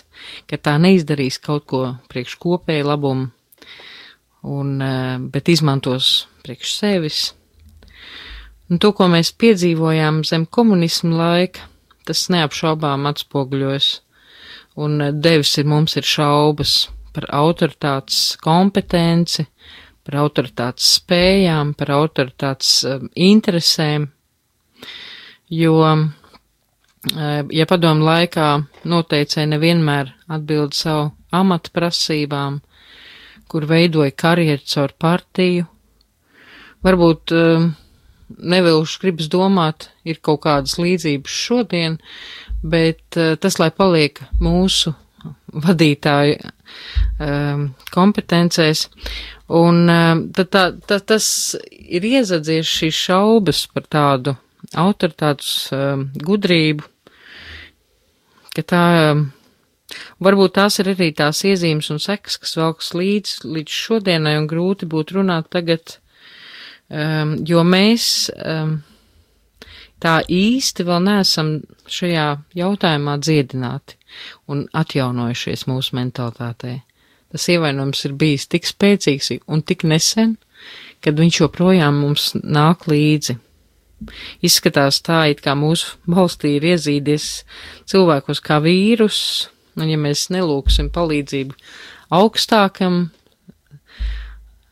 ka 0.49 0.59
tā 0.61 0.77
neizdarīs 0.81 1.40
kaut 1.43 1.66
ko 1.71 1.83
priekš 2.12 2.37
kopēju 2.43 2.88
labumu, 2.90 3.31
un, 4.45 4.83
eh, 4.83 5.19
bet 5.19 5.49
izmantos 5.49 6.27
priekš 6.45 6.77
sevis. 6.77 7.33
Un 8.71 8.79
to, 8.79 8.93
ko 8.93 9.09
mēs 9.09 9.33
piedzīvojām 9.33 10.25
zem 10.25 10.47
komunismu 10.47 11.16
laika, 11.16 11.61
tas 12.07 12.29
neapšaubām 12.29 13.09
atspoguļojas, 13.11 14.01
un 14.77 15.01
eh, 15.01 15.12
devis 15.12 15.57
ir 15.59 15.64
mums 15.64 15.97
ir 15.97 16.05
šaubas 16.05 16.88
par 17.14 17.27
autoritātes 17.35 18.37
kompetenci, 18.42 19.46
par 20.07 20.20
autoritātes 20.25 20.94
spējām, 20.99 21.75
par 21.79 21.92
autoritātes 21.99 22.73
uh, 22.88 23.03
interesēm, 23.14 24.09
jo, 25.51 25.75
uh, 25.83 27.42
ja 27.51 27.68
padomu 27.70 28.07
laikā 28.09 28.49
noteicēji 28.90 29.53
nevienmēr 29.53 30.14
atbild 30.31 30.75
savu 30.79 31.11
amata 31.35 31.73
prasībām, 31.75 32.61
kur 33.51 33.66
veidoja 33.66 34.14
karjeru 34.14 34.66
caur 34.73 34.94
partiju, 34.99 35.66
varbūt 36.87 37.35
uh, 37.37 37.68
nevilši 38.31 39.01
gribas 39.03 39.31
domāt, 39.31 39.90
ir 40.07 40.23
kaut 40.23 40.44
kādas 40.46 40.79
līdzības 40.79 41.38
šodien, 41.44 41.99
bet 42.62 43.16
tas, 43.40 43.57
lai 43.59 43.70
paliek 43.75 44.20
mūsu 44.38 44.92
vadītāju 45.66 46.38
um, 47.20 47.66
kompetencēs. 47.94 48.87
Un 49.61 49.83
um, 49.90 50.22
tad 50.37 50.52
tā, 50.54 50.64
tā, 50.87 51.00
tas 51.02 51.26
ir 51.70 52.06
iezadzies 52.06 52.70
šīs 52.70 53.02
šaubas 53.09 53.64
par 53.74 53.88
tādu 53.90 54.37
autoritātes 54.78 55.70
um, 55.74 56.06
gudrību, 56.22 56.87
ka 58.54 58.66
tā, 58.66 58.85
um, 59.11 59.24
varbūt 60.22 60.54
tās 60.61 60.78
ir 60.83 60.92
arī 60.94 61.11
tās 61.16 61.42
iezīmes 61.48 61.90
un 61.90 61.98
sekas, 62.02 62.38
kas 62.42 62.54
velkas 62.61 62.92
līdz, 62.94 63.35
līdz 63.56 63.80
šodienai 63.87 64.37
un 64.38 64.46
grūti 64.50 64.88
būtu 64.90 65.18
runāt 65.18 65.50
tagad, 65.50 65.98
um, 66.87 67.35
jo 67.46 67.66
mēs 67.66 68.30
um, 68.37 68.78
tā 70.03 70.21
īsti 70.27 70.87
vēl 70.89 71.03
neesam 71.07 71.53
šajā 71.91 72.27
jautājumā 72.57 73.17
dziedināti 73.21 73.99
un 74.51 74.65
atjaunojušies 74.77 75.67
mūsu 75.71 75.97
mentalitātē. 75.99 76.81
Tas 77.31 77.47
ievainojums 77.53 78.03
ir 78.09 78.17
bijis 78.19 78.49
tik 78.51 78.67
spēcīgs 78.67 79.37
un 79.47 79.63
tik 79.63 79.85
nesen, 79.87 80.35
kad 81.05 81.21
viņš 81.21 81.45
joprojām 81.45 82.01
mums 82.03 82.33
nāk 82.41 82.89
līdzi. 82.91 83.39
Izskatās 84.43 85.03
tā, 85.05 85.27
it 85.31 85.43
kā 85.45 85.55
mūsu 85.55 85.99
valstī 86.09 86.57
ir 86.57 86.67
iezīdies 86.73 87.45
cilvēkos 87.91 88.41
kā 88.43 88.59
vīrus, 88.65 89.51
un 89.77 89.93
ja 89.93 89.99
mēs 90.01 90.29
nelūksim 90.33 90.89
palīdzību 90.95 91.57
augstākam 92.17 93.11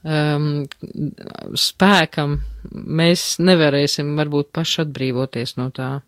um, 0.09 0.49
spēkam, 1.59 2.39
mēs 2.73 3.37
nevarēsim 3.45 4.15
varbūt 4.19 4.51
paši 4.57 4.83
atbrīvoties 4.87 5.57
no 5.61 5.69
tā. 5.75 5.99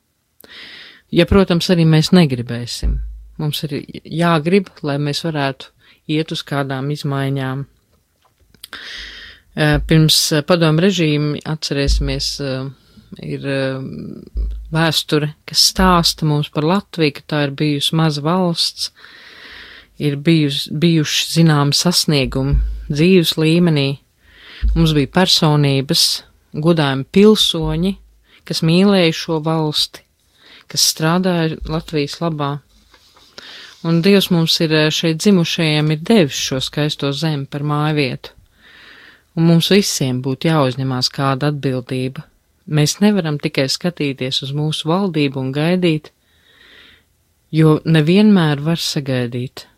Ja, 1.10 1.26
protams, 1.26 1.68
arī 1.74 1.84
mēs 1.90 2.12
negribēsim. 2.16 2.98
Mums 3.40 3.64
ir 3.66 3.78
jāgrib, 4.04 4.70
lai 4.86 4.98
mēs 5.02 5.24
varētu 5.26 5.72
iet 6.12 6.32
uz 6.34 6.42
kādām 6.46 6.90
izmaiņām. 6.94 7.64
Pirms 9.90 10.18
padomu 10.46 10.84
režīmi 10.84 11.40
atcerēsimies, 11.50 12.28
ir 13.26 13.46
vēsture, 14.70 15.32
kas 15.48 15.64
stāsta 15.72 16.28
mums 16.28 16.52
par 16.54 16.68
Latviju, 16.68 17.16
ka 17.16 17.26
tā 17.32 17.42
ir 17.48 17.56
bijusi 17.58 17.96
maza 17.98 18.22
valsts, 18.22 18.92
ir 20.00 20.16
bijus, 20.16 20.64
bijuši 20.72 21.26
zināmi 21.34 21.76
sasniegumi 21.76 22.58
dzīves 22.90 23.36
līmenī. 23.38 24.00
Mums 24.74 24.94
bija 24.96 25.08
personības, 25.14 26.04
godājumi 26.52 27.06
pilsoņi, 27.14 27.92
kas 28.48 28.64
mīlēja 28.66 29.14
šo 29.14 29.38
valsti, 29.44 30.02
kas 30.70 30.88
strādāja 30.92 31.60
Latvijas 31.70 32.18
labā. 32.20 32.58
Un 33.86 34.02
Dievs 34.04 34.28
mums 34.28 34.58
ir 34.60 34.74
eh, 34.76 34.90
šeit 34.92 35.22
dzimušajiem 35.22 35.94
ir 35.94 36.02
devis 36.04 36.36
šo 36.36 36.60
skaisto 36.60 37.12
zemi 37.16 37.46
par 37.48 37.64
māju 37.64 37.96
vietu. 37.96 38.34
Un 39.38 39.46
mums 39.48 39.70
visiem 39.72 40.18
būtu 40.20 40.50
jāuzņemās 40.50 41.08
kāda 41.14 41.48
atbildība. 41.54 42.26
Mēs 42.70 42.98
nevaram 43.00 43.38
tikai 43.40 43.68
skatīties 43.72 44.42
uz 44.44 44.52
mūsu 44.54 44.90
valdību 44.90 45.40
un 45.40 45.52
gaidīt, 45.54 46.10
jo 47.54 47.78
nevienmēr 47.86 48.60
var 48.66 48.82
sagaidīt. 48.82 49.69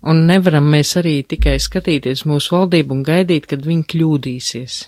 Un 0.00 0.24
nevaram 0.28 0.64
mēs 0.72 0.94
arī 0.96 1.18
tikai 1.28 1.58
skatīties 1.60 2.24
mūsu 2.28 2.54
valdību 2.56 2.96
un 2.96 3.02
gaidīt, 3.04 3.46
kad 3.50 3.66
viņi 3.66 3.84
kļūdīsies. 3.92 4.78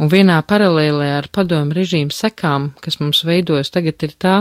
Un 0.00 0.08
vienā 0.08 0.38
paralēlē 0.48 1.10
ar 1.18 1.28
padomu 1.28 1.76
režīmu 1.76 2.14
sekām, 2.16 2.70
kas 2.80 2.96
mums 3.02 3.20
veidojas 3.28 3.68
tagad, 3.74 4.00
ir 4.00 4.14
tā, 4.16 4.36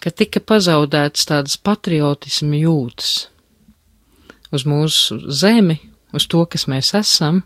ka 0.00 0.10
tika 0.10 0.40
pazaudētas 0.40 1.28
tādas 1.28 1.58
patriotismu 1.60 2.62
jūtas 2.62 3.10
uz 4.52 4.64
mūsu 4.68 5.18
zemi, 5.28 5.76
uz 6.16 6.24
to, 6.28 6.46
kas 6.48 6.64
mēs 6.72 6.94
esam. 6.96 7.42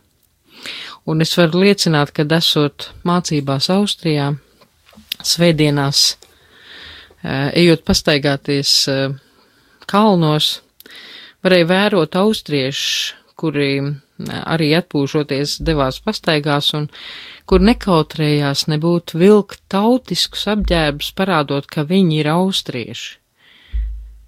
Un 1.06 1.22
es 1.22 1.35
varu 1.38 1.64
liecināt, 1.64 2.14
ka 2.14 2.22
esot 2.38 2.92
mācībās 3.06 3.68
Austrijā, 3.74 4.32
svētdienās, 5.22 6.06
ejot 7.26 7.82
pastaigāties 7.87 8.72
kalnos, 9.90 10.61
varēja 11.44 11.70
vērot 11.70 12.18
austriešus, 12.18 13.14
kuri 13.37 13.70
arī 14.25 14.70
atpūšoties 14.79 15.59
devās 15.64 15.99
pastaigās 16.05 16.72
un 16.77 16.88
kur 17.46 17.61
nekautrējās 17.61 18.66
nebūt 18.72 19.14
vilkt 19.20 19.61
tautiskus 19.72 20.46
apģērbus, 20.55 21.12
parādot, 21.18 21.68
ka 21.68 21.85
viņi 21.85 22.22
ir 22.22 22.33
austrieši. 22.33 23.18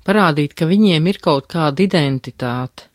Parādīt, 0.08 0.54
ka 0.56 0.68
viņiem 0.68 1.08
ir 1.10 1.18
kaut 1.20 1.48
kāda 1.52 1.84
identitāte. 1.84 2.86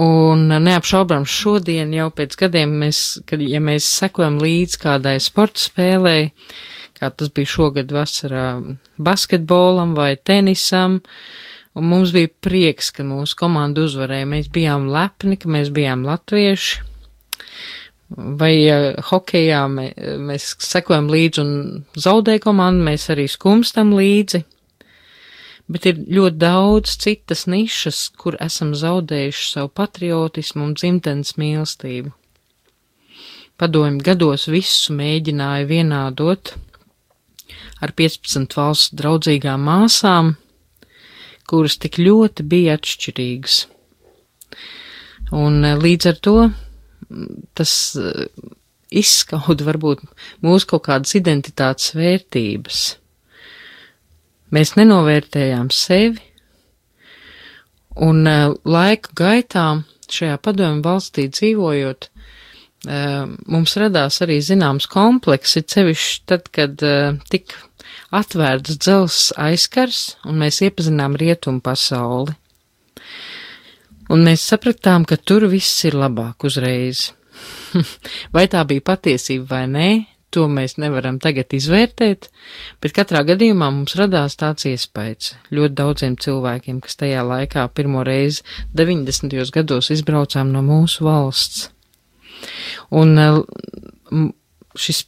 Un 0.00 0.46
neapšaubām 0.48 1.26
šodien 1.28 1.90
jau 1.92 2.06
pēc 2.16 2.36
gadiem 2.40 2.78
mēs, 2.80 3.20
kad, 3.28 3.42
ja 3.44 3.60
mēs 3.60 3.84
sekojam 3.98 4.38
līdz 4.40 4.78
kādai 4.80 5.18
sporta 5.20 5.60
spēlei, 5.60 6.30
kā 7.00 7.08
tas 7.10 7.32
bija 7.32 7.48
šogad 7.48 7.92
vasarā 7.94 8.46
basketbolam 9.00 9.94
vai 9.96 10.12
tenisam, 10.16 11.00
un 11.74 11.88
mums 11.88 12.12
bija 12.12 12.28
prieks, 12.44 12.92
ka 12.92 13.06
mūsu 13.06 13.38
komanda 13.40 13.86
uzvarēja. 13.86 14.28
Mēs 14.28 14.52
bijām 14.52 14.90
lepni, 14.92 15.38
ka 15.40 15.48
mēs 15.48 15.72
bijām 15.72 16.04
latvieši, 16.04 16.84
vai 18.40 18.54
uh, 18.68 18.92
hokejā 19.10 19.64
mē, 19.70 19.88
mēs 20.28 20.54
sekojam 20.66 21.10
līdzi 21.12 21.42
un 21.44 21.52
zaudē 21.94 22.40
komandu, 22.42 22.84
mēs 22.90 23.08
arī 23.14 23.28
skumstam 23.30 23.94
līdzi. 23.96 24.44
Bet 25.70 25.86
ir 25.86 26.00
ļoti 26.10 26.40
daudz 26.42 26.96
citas 26.98 27.44
nišas, 27.46 28.08
kur 28.18 28.34
esam 28.42 28.72
zaudējuši 28.74 29.44
savu 29.52 29.70
patriotismu 29.78 30.66
un 30.66 30.72
dzimtenes 30.74 31.36
mīlestību. 31.38 32.10
Padomju 33.60 34.02
gados 34.02 34.48
visu 34.50 34.96
mēģināja 34.96 35.68
vienādot 35.70 36.56
ar 37.80 37.92
15 37.96 38.56
valsts 38.56 38.94
draudzīgām 38.96 39.64
māsām, 39.66 40.34
kuras 41.50 41.78
tik 41.82 41.98
ļoti 42.00 42.46
bija 42.46 42.76
atšķirīgas. 42.78 43.60
Un 45.36 45.62
līdz 45.78 46.10
ar 46.10 46.18
to 46.26 46.36
tas 47.58 47.74
eh, 47.98 48.26
izskauda 48.90 49.66
varbūt 49.66 50.02
mūsu 50.46 50.72
kaut 50.72 50.86
kādas 50.88 51.14
identitātes 51.18 51.94
vērtības. 51.98 52.80
Mēs 54.50 54.74
nenovērtējām 54.74 55.68
sevi, 55.70 56.18
un 58.02 58.24
uh, 58.26 58.56
laika 58.66 59.14
gaitā 59.14 59.66
šajā 60.10 60.40
padomju 60.42 60.82
valstī 60.82 61.28
dzīvojot, 61.30 62.08
mums 63.52 63.76
radās 63.76 64.20
arī 64.24 64.38
zināms 64.42 64.88
kompleks, 64.90 65.56
ir 65.60 65.66
sevišķi 65.68 66.22
tad, 66.30 66.48
kad 66.54 66.82
tik 67.30 67.52
atvērts 68.14 68.78
dzels 68.80 69.18
aizkars, 69.38 70.16
un 70.26 70.40
mēs 70.42 70.62
iepazinām 70.66 71.16
rietumu 71.20 71.62
pasauli 71.64 72.34
un 74.10 74.26
mēs 74.26 74.44
sapratām, 74.50 75.06
ka 75.06 75.16
tur 75.16 75.46
viss 75.50 75.84
ir 75.86 75.96
labāk 75.98 76.46
uzreiz. 76.48 77.10
vai 78.34 78.46
tā 78.50 78.62
bija 78.68 78.84
patiesība 78.90 79.46
vai 79.54 79.64
nē, 79.70 79.88
to 80.34 80.46
mēs 80.50 80.76
nevaram 80.78 81.18
tagad 81.22 81.54
izvērtēt, 81.56 82.28
bet 82.82 82.94
katrā 82.94 83.22
gadījumā 83.26 83.70
mums 83.74 83.96
radās 83.98 84.36
tāds 84.38 84.66
iespējas 84.70 85.32
ļoti 85.54 85.78
daudziem 85.78 86.18
cilvēkiem, 86.20 86.82
kas 86.84 87.00
tajā 87.00 87.24
laikā 87.26 87.66
pirmo 87.74 88.04
reizi 88.06 88.44
90. 88.78 89.40
gados 89.54 89.90
izbraucām 89.94 90.52
no 90.54 90.62
mūsu 90.66 91.06
valsts. 91.06 91.70
Un 92.94 93.18
eh, 93.20 94.30
šis 94.78 95.04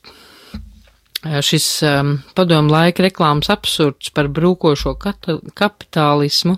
šis 1.22 1.66
um, 1.86 2.16
padomu 2.34 2.72
laika 2.72 3.04
reklāmas 3.04 3.50
absurds 3.52 4.10
par 4.14 4.30
brūkošo 4.32 4.96
kapitālismu 4.98 6.56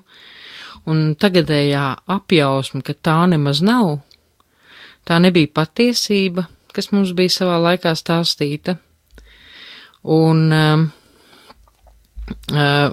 un 0.88 1.02
tagadējā 1.20 1.84
apjausma, 2.14 2.80
ka 2.84 2.94
tā 2.96 3.18
nemaz 3.28 3.60
nav, 3.64 3.98
tā 5.08 5.20
nebija 5.20 5.52
patiesība, 5.52 6.46
kas 6.74 6.90
mums 6.92 7.12
bija 7.16 7.32
savā 7.32 7.58
laikā 7.60 7.94
stāstīta. 7.96 8.78
Un 10.04 10.48
um, 10.52 10.88
uh, 12.52 12.88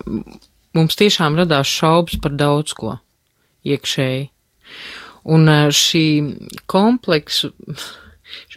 mums 0.76 1.00
tiešām 1.00 1.40
radās 1.40 1.72
šaubas 1.72 2.20
par 2.24 2.36
daudz 2.40 2.76
ko 2.78 2.98
iekšēji. 3.68 4.30
Un 5.32 5.52
uh, 5.52 5.72
šī 5.76 6.06
kompleksu 6.72 7.52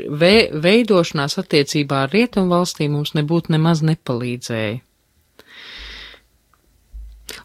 ve 0.09 0.49
veidošanās 0.53 1.39
attiecībā 1.43 2.05
ar 2.07 2.13
rietumu 2.15 2.53
valstīm 2.55 2.97
mums 2.97 3.15
nebūtu 3.19 3.55
nemaz 3.55 3.83
nepalīdzēja. 3.87 4.83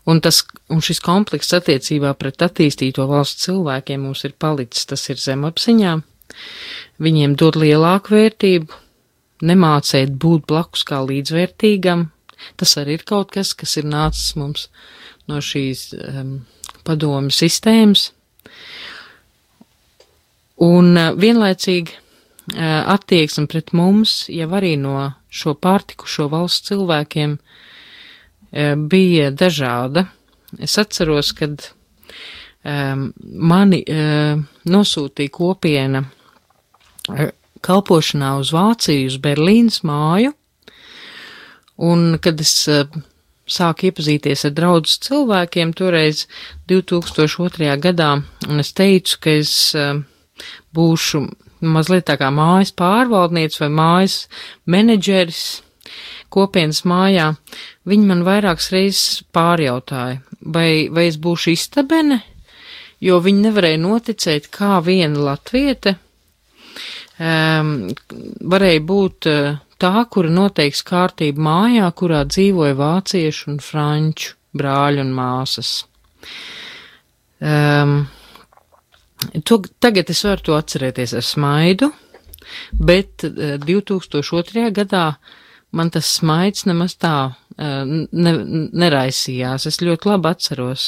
Un, 0.10 0.20
tas, 0.22 0.44
un 0.70 0.82
šis 0.84 1.00
komplekss 1.04 1.56
attiecībā 1.58 2.12
pret 2.20 2.44
attīstīto 2.46 3.06
valstu 3.10 3.50
cilvēkiem 3.50 4.06
mums 4.08 4.24
ir 4.28 4.36
palicis, 4.42 4.88
tas 4.90 5.06
ir 5.10 5.20
zemapziņā. 5.22 5.96
Viņiem 7.02 7.36
dod 7.40 7.58
lielāku 7.60 8.16
vērtību, 8.16 8.80
nemācēt 9.50 10.14
būt 10.22 10.48
blakus 10.50 10.86
kā 10.88 11.02
līdzvērtīgam. 11.06 12.10
Tas 12.60 12.76
arī 12.80 13.00
ir 13.00 13.06
kaut 13.08 13.34
kas, 13.36 13.54
kas 13.58 13.76
ir 13.80 13.88
nācis 13.90 14.36
mums 14.40 14.68
no 15.30 15.42
šīs 15.44 15.90
um, 15.98 16.34
padomu 16.88 17.34
sistēmas. 17.34 18.10
Un 20.64 20.94
uh, 20.96 21.12
vienlaicīgi 21.16 21.98
attieksme 22.58 23.46
pret 23.52 23.74
mums 23.78 24.24
jau 24.32 24.48
arī 24.58 24.74
no 24.80 25.12
šo 25.30 25.54
pārtikušo 25.60 26.30
valsts 26.32 26.72
cilvēkiem 26.72 27.38
E, 28.52 28.74
bija 28.76 29.30
dažāda. 29.32 30.06
Es 30.58 30.78
atceros, 30.82 31.32
kad 31.38 31.62
um, 32.66 33.12
mani 33.22 33.84
uh, 33.86 34.40
nosūtīja 34.66 35.30
kopiena 35.30 36.02
kalpošanā 37.62 38.32
uz 38.42 38.50
Vāciju, 38.56 39.12
uz 39.12 39.20
Berlīnas 39.22 39.84
māju, 39.86 40.34
un 41.86 42.18
kad 42.24 42.42
es 42.42 42.56
uh, 42.66 42.90
sāku 43.46 43.92
iepazīties 43.92 44.48
ar 44.50 44.56
draudz 44.58 44.98
cilvēkiem 45.06 45.76
toreiz 45.78 46.26
2002. 46.74 47.70
gadā, 47.86 48.16
un 48.50 48.66
es 48.66 48.74
teicu, 48.74 49.22
ka 49.22 49.38
es 49.44 49.54
uh, 49.78 50.02
būšu 50.76 51.24
mazliet 51.66 52.08
tā 52.08 52.16
kā 52.20 52.30
mājas 52.32 52.72
pārvaldnieks 52.78 53.60
vai 53.62 53.70
mājas 53.74 54.20
menedžeris 54.70 55.62
kopienas 56.30 56.84
mājā, 56.86 57.34
viņi 57.90 58.10
man 58.10 58.26
vairākas 58.28 58.70
reizes 58.74 59.24
pārjautāja, 59.34 60.20
vai, 60.42 60.88
vai 60.94 61.08
es 61.10 61.18
būšu 61.22 61.56
istabene, 61.56 62.22
jo 63.02 63.18
viņi 63.24 63.48
nevarēja 63.48 63.82
noticēt, 63.82 64.52
kā 64.54 64.78
viena 64.86 65.32
latviete 65.32 65.96
um, 67.18 67.74
varēja 68.54 68.86
būt 68.86 69.30
uh, 69.32 69.58
tā, 69.82 70.06
kura 70.12 70.32
noteiks 70.34 70.84
kārtību 70.88 71.44
mājā, 71.50 71.90
kurā 71.98 72.24
dzīvoja 72.30 72.78
vāciešu 72.78 73.54
un 73.54 73.60
franču 73.64 74.36
brāļi 74.60 75.04
un 75.04 75.12
māsas. 75.16 75.74
Um, 77.40 78.02
to, 79.44 79.62
tagad 79.80 80.10
es 80.10 80.24
varu 80.26 80.46
to 80.46 80.58
atcerēties 80.58 81.16
ar 81.18 81.26
smaidu, 81.26 81.92
bet 82.80 83.26
uh, 83.28 83.58
2002. 83.62 84.70
gadā 84.76 85.06
man 85.76 85.92
tas 85.94 86.10
smaids 86.18 86.66
nemaz 86.66 86.96
tā 86.98 87.16
ne, 87.60 88.34
neraisījās. 88.84 89.68
Es 89.70 89.82
ļoti 89.84 90.10
labi 90.10 90.32
atceros. 90.32 90.86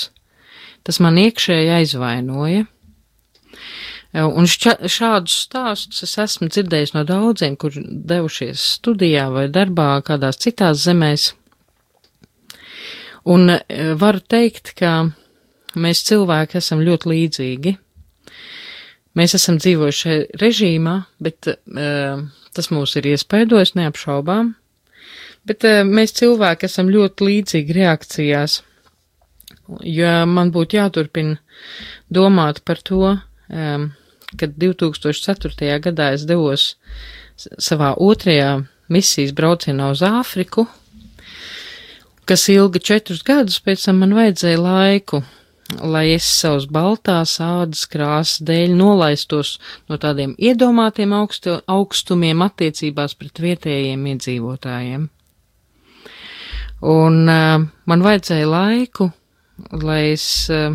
Tas 0.88 1.00
man 1.04 1.20
iekšēji 1.22 1.74
aizvainoja. 1.76 2.65
Un 4.12 4.48
šķa, 4.50 4.74
šādus 4.91 5.38
stāstus 5.46 6.04
es 6.04 6.17
esmu 6.20 6.50
dzirdējis 6.52 6.96
no 6.98 7.06
daudziem, 7.08 7.56
kur 7.56 7.76
devušies 7.76 8.63
studijā 8.80 9.30
vai 9.32 9.46
darbā 9.48 9.94
kādās 10.04 10.41
citās 10.41 10.82
zemēs. 10.84 11.30
Un 13.32 13.54
varu 14.02 14.20
teikt, 14.34 14.74
ka 14.76 15.13
mēs 15.80 16.04
cilvēki 16.10 16.60
esam 16.60 16.82
ļoti 16.84 17.12
līdzīgi. 17.13 17.76
Mēs 19.17 19.36
esam 19.36 19.58
dzīvojuši 19.60 20.17
režīmā, 20.39 20.95
bet 21.19 21.50
uh, 21.52 22.21
tas 22.56 22.71
mūs 22.71 22.95
ir 23.00 23.12
iespaidojis 23.12 23.76
neapšaubām 23.76 24.54
Bet 25.47 25.65
uh, 25.65 25.82
mēs 25.88 26.13
cilvēki 26.19 26.67
esam 26.67 26.91
ļoti 26.93 27.28
līdzīgi 27.30 27.78
reakcijās. 27.80 28.60
Ja 29.88 30.21
man 30.28 30.52
būtu 30.54 30.78
jāturpina 30.78 31.39
domāt 32.13 32.62
par 32.67 32.82
to, 32.86 33.15
um, 33.15 33.88
kad 34.38 34.54
2004. 34.62 35.80
gadā 35.82 36.12
es 36.17 36.28
devos 36.30 36.76
savā 37.39 37.93
otrajā 37.97 38.62
misijas 38.91 39.34
braucienā 39.34 39.89
uz 39.95 40.04
Āfriku, 40.06 40.67
kas 42.30 42.45
ilga 42.52 42.82
četrus 42.84 43.24
gadus, 43.26 43.62
pēc 43.63 43.88
tam 43.88 44.04
man 44.04 44.13
vajadzēja 44.17 44.60
laiku, 44.62 45.24
lai 45.79 46.12
es 46.15 46.25
savus 46.25 46.67
baltās 46.71 47.38
ādas 47.43 47.86
krāsas 47.89 48.41
dēļ 48.47 48.75
nolaistos 48.77 49.57
no 49.89 49.97
tādiem 50.01 50.34
iedomātiem 50.39 51.13
augstu, 51.15 51.60
augstumiem 51.67 52.43
attiecībās 52.45 53.15
pret 53.19 53.41
vietējiem 53.43 54.05
iedzīvotājiem. 54.13 55.07
Un 56.81 57.17
uh, 57.29 57.62
man 57.86 58.05
vajadzēja 58.05 58.47
laiku, 58.49 59.12
lai 59.84 60.01
es 60.15 60.25
uh, 60.49 60.73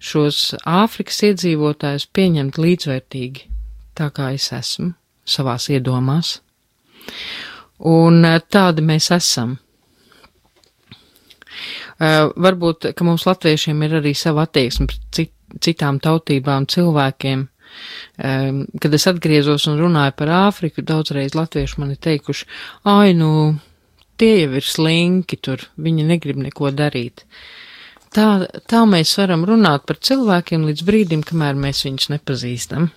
šos 0.00 0.54
Āfrikas 0.64 1.20
iedzīvotājus 1.28 2.08
pieņemtu 2.16 2.64
līdzvērtīgi, 2.64 3.46
tā 3.98 4.08
kā 4.14 4.32
es 4.36 4.48
esmu 4.56 4.94
savās 5.28 5.68
iedomās. 5.68 6.38
Un 7.84 8.24
uh, 8.24 8.40
tādi 8.40 8.84
mēs 8.88 9.12
esam. 9.14 9.58
Uh, 11.98 12.28
varbūt, 12.38 12.92
ka 12.94 13.02
mums 13.06 13.24
latviešiem 13.26 13.80
ir 13.82 13.96
arī 13.98 14.12
sava 14.14 14.44
attieksme 14.46 14.86
pret 14.86 15.06
cit, 15.14 15.32
citām 15.64 15.98
tautībām, 15.98 16.68
cilvēkiem. 16.70 17.48
Um, 18.22 18.60
kad 18.80 18.94
es 18.94 19.06
atgriezos 19.10 19.66
un 19.70 19.80
runāju 19.82 20.14
par 20.18 20.30
Āfriku, 20.46 20.84
daudzreiz 20.86 21.34
latvieši 21.34 21.80
man 21.82 21.90
ir 21.94 21.98
teikuši, 22.06 22.46
ai, 22.88 23.16
nu, 23.18 23.30
tie 24.18 24.44
jau 24.44 24.52
ir 24.60 24.66
slinki 24.66 25.40
tur, 25.42 25.64
viņi 25.74 26.06
negrib 26.06 26.38
neko 26.42 26.70
darīt. 26.74 27.24
Tā, 28.14 28.46
tā 28.70 28.84
mēs 28.88 29.16
varam 29.18 29.42
runāt 29.48 29.84
par 29.90 29.98
cilvēkiem 29.98 30.64
līdz 30.70 30.86
brīdim, 30.86 31.26
kamēr 31.26 31.58
mēs 31.58 31.82
viņus 31.84 32.08
nepazīstam. 32.14 32.88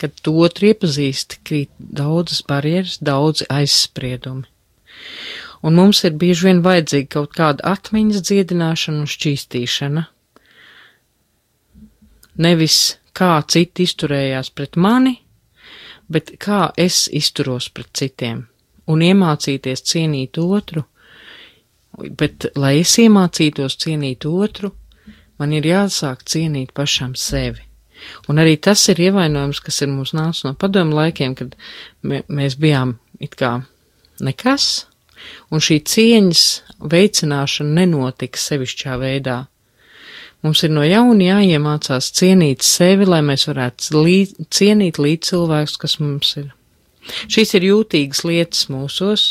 Kad 0.00 0.16
to 0.22 0.32
otru 0.44 0.70
iepazīst, 0.70 1.40
krīt 1.44 1.74
daudzas 1.78 2.44
barjeras, 2.46 2.98
daudzi 3.04 3.48
aizspriedumi 3.50 4.46
un 5.62 5.76
mums 5.76 6.04
ir 6.04 6.16
bieži 6.20 6.48
vien 6.48 6.62
vajadzīga 6.64 7.10
kaut 7.16 7.34
kāda 7.36 7.74
atmiņas 7.74 8.24
dziedināšana 8.28 9.04
un 9.04 9.10
šķīstīšana. 9.10 10.06
Nevis 12.40 12.78
kā 13.16 13.34
citi 13.52 13.84
izturējās 13.84 14.52
pret 14.56 14.78
mani, 14.80 15.18
bet 16.08 16.32
kā 16.40 16.70
es 16.80 17.04
izturos 17.12 17.68
pret 17.74 17.90
citiem, 17.96 18.46
un 18.90 19.04
iemācīties 19.04 19.84
cienīt 19.86 20.40
otru, 20.40 20.84
bet, 21.98 22.48
lai 22.56 22.78
es 22.80 22.96
iemācītos 23.02 23.76
cienīt 23.82 24.26
otru, 24.26 24.72
man 25.38 25.52
ir 25.56 25.68
jāsāk 25.68 26.24
cienīt 26.28 26.72
pašam 26.76 27.14
sevi. 27.18 27.66
Un 28.32 28.40
arī 28.40 28.54
tas 28.56 28.80
ir 28.88 29.00
ievainojums, 29.10 29.60
kas 29.60 29.82
ir 29.84 29.90
mums 29.92 30.14
nācis 30.16 30.46
no 30.46 30.54
padomu 30.56 30.96
laikiem, 30.96 31.34
kad 31.36 31.52
mēs 32.02 32.56
bijām 32.56 32.96
it 33.20 33.36
kā 33.36 33.58
nekas, 34.24 34.86
un 35.50 35.62
šī 35.62 35.80
cieņas 35.92 36.44
veicināšana 36.92 37.80
nenotika 37.82 38.40
sevišķā 38.40 38.98
veidā. 39.00 39.38
Mums 40.40 40.62
ir 40.64 40.72
no 40.72 40.80
jauna 40.86 41.26
jāiemācās 41.26 42.06
cienīt 42.16 42.64
sevi, 42.64 43.04
lai 43.04 43.20
mēs 43.24 43.44
varētu 43.50 44.00
līd, 44.00 44.38
cienīt 44.48 44.96
līdz 44.96 45.32
cilvēkus, 45.34 45.76
kas 45.82 45.98
mums 46.00 46.32
ir. 46.40 46.48
Šīs 47.28 47.52
ir 47.58 47.66
jūtīgas 47.68 48.24
lietas 48.24 48.68
mūsos, 48.72 49.26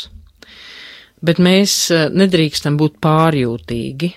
bet 1.22 1.42
mēs 1.42 1.74
eh, 1.94 2.06
nedrīkstam 2.14 2.78
būt 2.80 3.00
pārjūtīgi. 3.02 4.12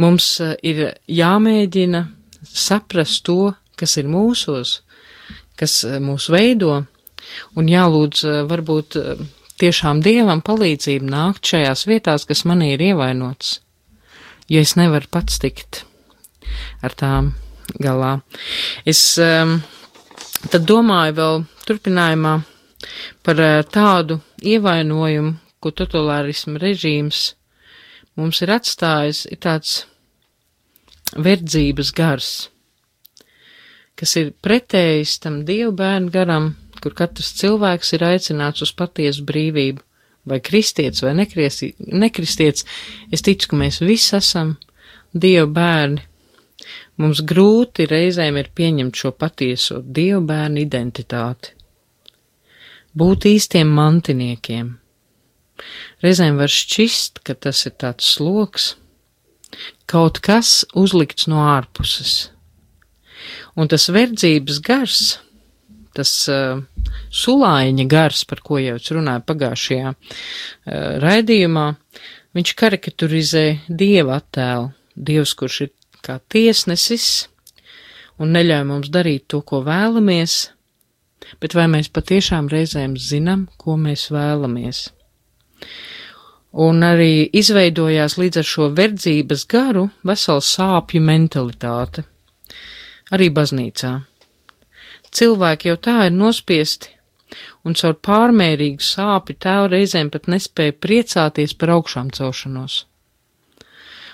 Mums 0.00 0.28
eh, 0.44 0.54
ir 0.60 0.82
jāmēģina 1.08 2.04
saprast 2.44 3.24
to, 3.28 3.54
kas 3.80 3.96
ir 4.00 4.12
mūsos, 4.12 4.80
kas 5.56 5.80
eh, 5.88 5.98
mūs 6.04 6.28
veido, 6.32 6.82
un 7.56 7.68
jālūdz 7.68 8.24
varbūt 8.50 8.96
tiešām 9.60 10.00
dievam 10.04 10.42
palīdzību 10.44 11.10
nākt 11.10 11.52
šajās 11.52 11.86
vietās, 11.90 12.26
kas 12.28 12.44
manī 12.48 12.74
ir 12.74 12.84
ievainots, 12.90 13.58
jo 14.48 14.62
es 14.62 14.76
nevaru 14.80 15.10
pats 15.12 15.40
tikt 15.42 15.84
ar 16.82 16.96
tām 16.96 17.34
galā. 17.78 18.18
Es 18.88 19.02
um, 19.22 19.58
tad 20.50 20.66
domāju 20.68 21.16
vēl 21.18 21.44
turpinājumā 21.68 22.34
par 23.26 23.44
uh, 23.44 23.60
tādu 23.68 24.20
ievainojumu, 24.40 25.36
ko 25.60 25.72
totalitārismu 25.76 26.60
režīms 26.60 27.34
mums 28.16 28.40
ir 28.44 28.52
atstājis, 28.54 29.26
ir 29.30 29.40
tāds 29.44 29.74
verdzības 31.16 31.92
gars, 31.96 32.30
kas 33.98 34.16
ir 34.20 34.32
pretējs 34.44 35.18
tam 35.24 35.42
dievu 35.48 35.74
bērnu 35.76 36.12
garam, 36.14 36.52
kur 36.82 36.96
katrs 36.96 37.32
cilvēks 37.40 37.94
ir 37.96 38.04
aicināts 38.08 38.64
uz 38.66 38.72
patiesu 38.76 39.24
brīvību, 39.28 39.82
vai 40.30 40.40
kristietis 40.44 41.02
vai 41.04 41.14
nekristietis, 41.16 42.66
es 43.12 43.24
ticu, 43.24 43.50
ka 43.50 43.60
mēs 43.64 43.80
visi 43.84 44.16
esam 44.18 44.56
Dieva 45.10 45.48
bērni. 45.50 46.04
Mums 47.00 47.22
grūti 47.26 47.86
reizēm 47.90 48.36
ir 48.38 48.50
pieņemt 48.54 48.98
šo 49.00 49.10
patieso 49.16 49.80
Dieva 49.82 50.20
bērnu 50.28 50.60
identitāti. 50.62 51.56
Būt 52.94 53.26
īstiem 53.30 53.70
mantiniekiem. 53.74 54.74
Reizēm 56.04 56.38
var 56.40 56.52
šķist, 56.52 57.22
ka 57.24 57.34
tas 57.34 57.64
ir 57.68 57.74
tāds 57.80 58.12
sloks, 58.16 58.74
kaut 59.90 60.20
kas 60.24 60.60
uzlikts 60.78 61.26
no 61.30 61.42
ārpuses. 61.48 62.30
Un 63.58 63.68
tas 63.68 63.88
verdzības 63.92 64.60
gars, 64.64 65.00
tas 65.96 66.12
uh, 66.30 66.60
sulāņa 67.22 67.86
gars, 67.90 68.24
par 68.28 68.42
ko 68.46 68.60
jau 68.62 68.76
es 68.78 68.92
runāju 68.94 69.24
pagājušajā 69.28 69.90
uh, 69.90 69.98
raidījumā, 71.02 71.66
viņš 72.36 72.54
karikaturizē 72.62 73.44
dieva 73.68 74.20
attēlu, 74.20 74.70
dievs, 74.94 75.34
kurš 75.38 75.60
ir 75.66 75.74
kā 76.04 76.20
tiesnesis 76.32 77.28
un 78.20 78.34
neļauj 78.36 78.64
mums 78.68 78.90
darīt 78.92 79.26
to, 79.32 79.40
ko 79.46 79.62
vēlamies, 79.66 80.36
bet 81.40 81.56
vai 81.56 81.66
mēs 81.72 81.90
patiešām 81.92 82.50
reizēm 82.52 82.96
zinām, 83.00 83.46
ko 83.60 83.76
mēs 83.80 84.08
vēlamies. 84.12 84.88
Un 86.60 86.82
arī 86.82 87.28
izveidojās 87.38 88.16
līdz 88.18 88.40
ar 88.40 88.48
šo 88.52 88.68
verdzības 88.74 89.44
garu 89.50 89.86
vesela 90.06 90.42
sāpju 90.42 91.02
mentalitāte. 91.04 92.04
Arī 93.14 93.30
baznīcā. 93.34 93.92
Cilvēki 95.16 95.70
jau 95.70 95.78
tā 95.82 95.96
ir 96.06 96.14
nospiesti, 96.14 96.92
un 97.66 97.74
caur 97.78 97.96
pārmērīgu 98.06 98.84
sāpju 98.84 99.38
tēvu 99.42 99.72
reizēm 99.74 100.10
pat 100.14 100.28
nespēja 100.30 100.76
priecāties 100.78 101.56
par 101.58 101.74
augšām 101.76 102.12
celšanos. 102.14 102.84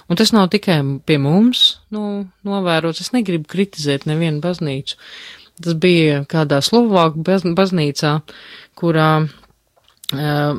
Un 0.06 0.18
tas 0.18 0.30
nav 0.32 0.48
tikai 0.52 0.78
pie 1.06 1.16
mums, 1.18 1.80
nu, 1.90 2.28
novērots, 2.46 3.02
es 3.02 3.10
negribu 3.14 3.48
kritizēt 3.50 4.06
nevienu 4.06 4.38
baznīcu. 4.44 4.98
Tas 5.64 5.74
bija 5.82 6.20
kādā 6.30 6.60
Slovāku 6.62 7.24
baznīcā, 7.56 8.12
kurā 8.78 9.10
uh, 9.24 10.58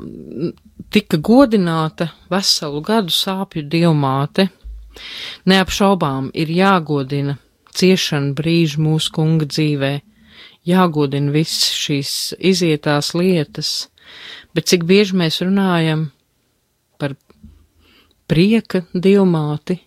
tika 0.92 1.20
godināta 1.22 2.10
veselu 2.34 2.82
gadu 2.84 3.14
sāpju 3.14 3.64
dievmāte. 3.72 4.50
Neapšaubām 5.48 6.32
ir 6.34 6.52
jāgodina 6.52 7.38
ciešana 7.78 8.34
brīži 8.36 8.82
mūsu 8.82 9.14
kunga 9.14 9.48
dzīvē, 9.48 9.94
jāgodina 10.68 11.32
viss 11.32 11.72
šīs 11.76 12.12
izietās 12.38 13.14
lietas, 13.16 13.88
bet 14.56 14.70
cik 14.72 14.86
bieži 14.88 15.18
mēs 15.20 15.42
runājam 15.44 16.10
par 17.00 17.16
prieka 18.28 18.84
dievmāti, 18.94 19.80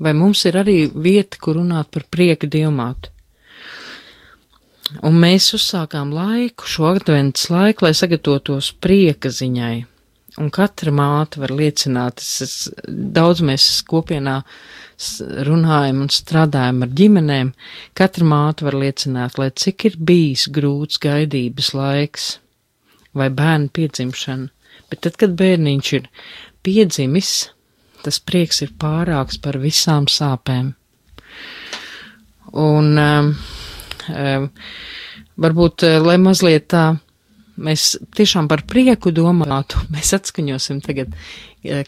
vai 0.00 0.14
mums 0.16 0.44
ir 0.48 0.58
arī 0.60 0.78
vieta, 0.94 1.40
kur 1.40 1.60
runāt 1.60 1.90
par 1.92 2.06
prieka 2.10 2.48
dievmāti. 2.48 3.12
Un 5.06 5.20
mēs 5.22 5.52
uzsākām 5.54 6.10
laiku, 6.10 6.66
šo 6.66 6.88
adventas 6.96 7.46
laiku, 7.52 7.86
lai 7.86 7.94
sagatavotos 7.94 8.72
prieka 8.82 9.30
ziņai. 9.30 9.84
Un 10.38 10.50
katra 10.54 10.92
māte 10.94 11.40
var 11.42 11.50
liecināt, 11.50 12.20
es, 12.22 12.34
es, 12.44 12.52
daudz 12.86 13.40
mēs 13.42 13.64
kopienā 13.88 14.36
runājam 15.48 16.04
un 16.04 16.12
strādājam 16.12 16.84
ar 16.84 16.92
ģimenēm, 17.00 17.50
katra 17.98 18.28
māte 18.28 18.66
var 18.68 18.76
liecināt, 18.78 19.40
lai 19.40 19.48
cik 19.50 19.88
ir 19.88 19.96
bijis 19.98 20.46
grūts 20.54 21.00
gaidības 21.02 21.72
laiks 21.74 22.28
vai 23.16 23.26
bērnu 23.34 23.72
piedzimšana, 23.74 24.50
bet 24.92 25.02
tad, 25.06 25.18
kad 25.18 25.34
bērniņš 25.40 25.92
ir 25.98 26.06
piedzimis, 26.62 27.32
tas 28.04 28.22
prieks 28.22 28.62
ir 28.62 28.76
pārāks 28.78 29.40
par 29.42 29.58
visām 29.58 30.06
sāpēm. 30.06 30.74
Un 32.60 32.98
um, 32.98 33.34
um, 34.14 34.50
varbūt, 35.42 35.86
uh, 35.86 35.98
lai 36.06 36.18
mazliet 36.22 36.70
tā 36.70 36.84
mēs 37.60 37.94
tiešām 38.16 38.48
par 38.50 38.64
prieku 38.68 39.12
domātu, 39.14 39.82
mēs 39.94 40.14
atskaņosim 40.18 40.82
tagad 40.86 41.12
uh, 41.14 41.84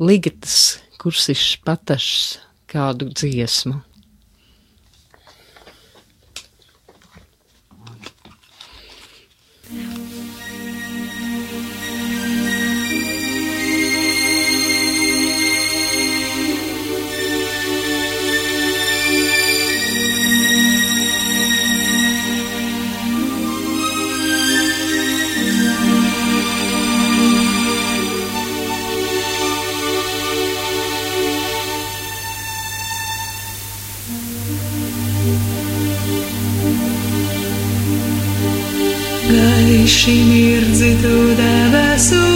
ligatas 0.00 0.80
kursišs 1.00 1.60
patašs 1.64 2.40
kādu 2.70 3.08
dziesmu. 3.14 3.80
Gaiši 9.70 9.99
mirdzi 39.98 40.90
tu 41.02 41.14
debesu 41.38 42.29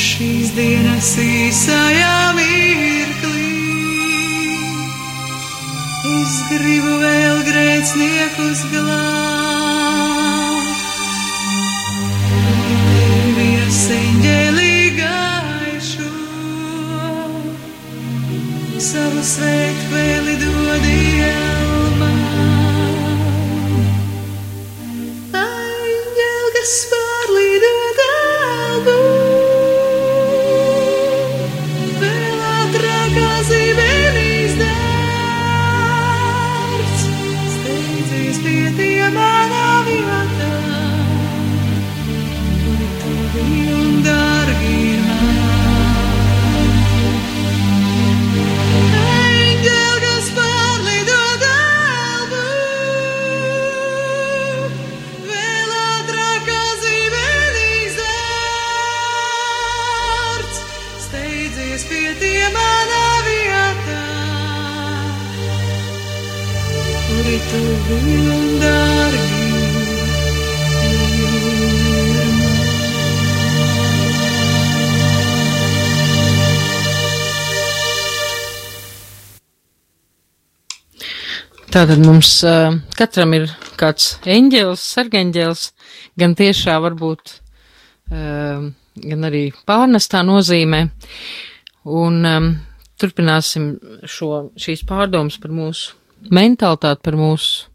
šīs 0.00 0.52
dienas 0.56 1.10
īsajā 1.20 2.12
mirklī. 2.36 3.48
Es 6.10 6.38
gribu 6.48 6.94
vēl 7.02 7.42
grēciniekus 7.48 8.64
glābt. 8.72 9.68
Tevi 12.94 13.48
eseņģēlī 13.66 14.74
gaišu, 15.02 16.10
savu 18.90 19.24
svētkvēli 19.34 20.38
dodies 20.46 21.59
Tātad 81.80 82.02
mums 82.04 82.28
uh, 82.44 82.74
katram 82.92 83.30
ir 83.32 83.46
kāds 83.80 84.10
eņģēlis, 84.28 84.82
sargeņģēlis, 84.98 85.62
gan 86.20 86.34
tiešā 86.36 86.74
varbūt, 86.84 87.32
uh, 88.12 88.66
gan 89.00 89.24
arī 89.24 89.40
pārnestā 89.64 90.20
nozīmē. 90.28 90.82
Un 91.88 92.20
um, 92.28 92.50
turpināsim 93.00 93.70
šo, 94.04 94.50
šīs 94.60 94.84
pārdomas 94.92 95.40
par 95.40 95.56
mūsu 95.56 95.96
mentalitāti, 96.28 97.00
par 97.08 97.16
mūsu 97.16 97.72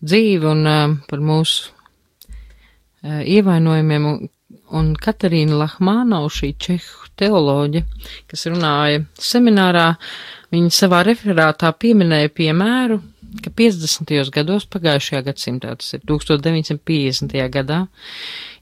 dzīvi 0.00 0.52
un 0.54 0.64
um, 0.64 0.98
par 1.12 1.20
mūsu 1.20 1.68
uh, 1.68 3.20
ievainojumiem. 3.20 4.08
Un, 4.08 4.28
un 4.72 4.92
Katarīna 4.96 5.66
Lahmānova, 5.66 6.32
šī 6.32 6.54
čehu 6.56 7.10
teoloģe, 7.20 7.84
kas 8.24 8.48
runāja 8.48 9.04
seminārā, 9.20 9.90
viņa 10.54 10.78
savā 10.80 11.04
referātā 11.04 11.76
pieminēja 11.76 12.32
piemēru, 12.32 13.04
ka 13.42 13.50
50. 13.50 14.30
gados 14.34 14.66
pagājušajā 14.70 15.22
gadsimtā, 15.26 15.74
tas 15.80 15.94
ir 15.96 16.04
1950. 16.06 17.34
gadā, 17.54 17.80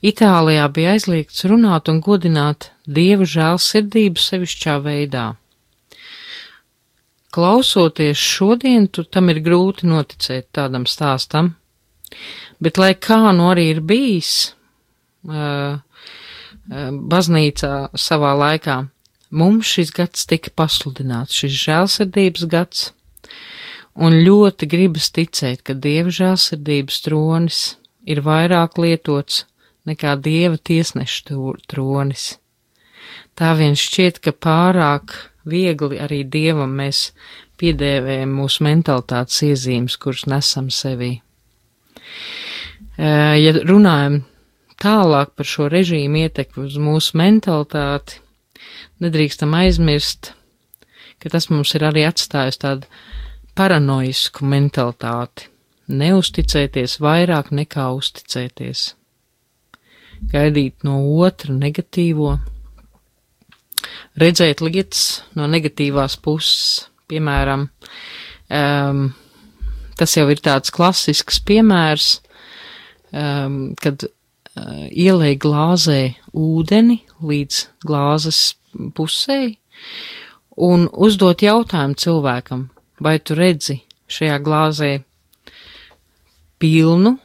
Itālijā 0.02 0.64
bija 0.74 0.96
aizliegts 0.96 1.44
runāt 1.46 1.90
un 1.92 2.00
godināt 2.02 2.72
dievu 2.86 3.26
žēlsirdību 3.28 4.18
sevišķā 4.18 4.78
veidā. 4.82 5.26
Klausoties 7.32 8.18
šodien, 8.18 8.88
tu 8.92 9.04
tam 9.04 9.30
ir 9.32 9.38
grūti 9.44 9.86
noticēt 9.88 10.50
tādam 10.52 10.88
stāstam, 10.90 11.54
bet 12.60 12.80
lai 12.82 12.92
kā 12.98 13.20
nu 13.32 13.46
arī 13.52 13.70
ir 13.76 13.80
bijis, 13.80 14.52
uh, 15.30 15.78
baznīcā 17.14 17.72
savā 17.98 18.32
laikā, 18.38 18.76
mums 19.30 19.70
šis 19.76 19.94
gads 19.96 20.26
tika 20.28 20.52
pasludināts, 20.56 21.38
šis 21.38 21.56
žēlsirdības 21.62 22.48
gads, 22.52 22.90
un 23.94 24.18
ļoti 24.24 24.68
gribas 24.70 25.10
ticēt, 25.12 25.62
ka 25.66 25.74
dieva 25.74 26.12
žēlsirdības 26.12 27.00
tronis 27.04 27.60
ir 28.08 28.22
vairāk 28.24 28.78
lietots 28.80 29.44
nekā 29.88 30.16
dieva 30.22 30.56
tiesneša 30.56 31.36
tronis. 31.68 32.36
Tā 33.36 33.52
vien 33.58 33.76
šķiet, 33.78 34.20
ka 34.22 34.32
pārāk 34.32 35.14
viegli 35.48 35.98
arī 36.00 36.22
dievam 36.28 36.74
mēs 36.78 37.10
piedēvējam 37.60 38.32
mūsu 38.36 38.64
mentalitātes 38.66 39.42
iezīmes, 39.46 39.96
kuras 40.00 40.26
nesam 40.30 40.68
sevī. 40.70 41.14
Ja 42.98 43.54
runājam 43.62 44.22
tālāk 44.82 45.32
par 45.38 45.48
šo 45.48 45.68
režīmu 45.72 46.26
ietekmi 46.26 46.66
uz 46.66 46.76
mūsu 46.80 47.16
mentalitāti, 47.18 48.20
nedrīkstam 49.02 49.54
aizmirst, 49.58 50.32
ka 51.22 51.32
tas 51.32 51.48
mums 51.50 51.72
ir 51.78 51.86
arī 51.88 52.04
atstājis 52.08 52.60
tādu 52.62 52.90
paranoisku 53.58 54.46
mentalitāti, 54.48 55.48
neusticēties 55.92 56.98
vairāk 57.02 57.50
nekā 57.52 57.88
uzticēties, 57.98 58.84
gaidīt 60.32 60.86
no 60.86 61.00
otra 61.24 61.54
negatīvo, 61.56 62.36
redzēt 64.22 64.62
lietas 64.64 65.22
no 65.36 65.48
negatīvās 65.50 66.16
puses, 66.22 66.86
piemēram, 67.12 67.66
um, 68.48 69.04
tas 70.00 70.16
jau 70.16 70.26
ir 70.32 70.40
tāds 70.40 70.72
klasisks 70.72 71.42
piemērs, 71.44 72.08
um, 73.12 73.74
kad 73.76 74.06
uh, 74.06 74.86
ielēja 74.88 75.40
glāzē 75.44 76.00
ūdeni 76.32 77.02
līdz 77.20 77.66
glāzes 77.84 78.54
pusē 78.96 79.42
un 80.56 80.88
uzdot 80.92 81.44
jautājumu 81.44 81.98
cilvēkam, 82.00 82.68
vai 83.02 83.18
tu 83.20 83.36
redzi 83.38 83.80
šajā 84.12 84.38
glāzē 84.44 84.92
pilnu 86.62 87.16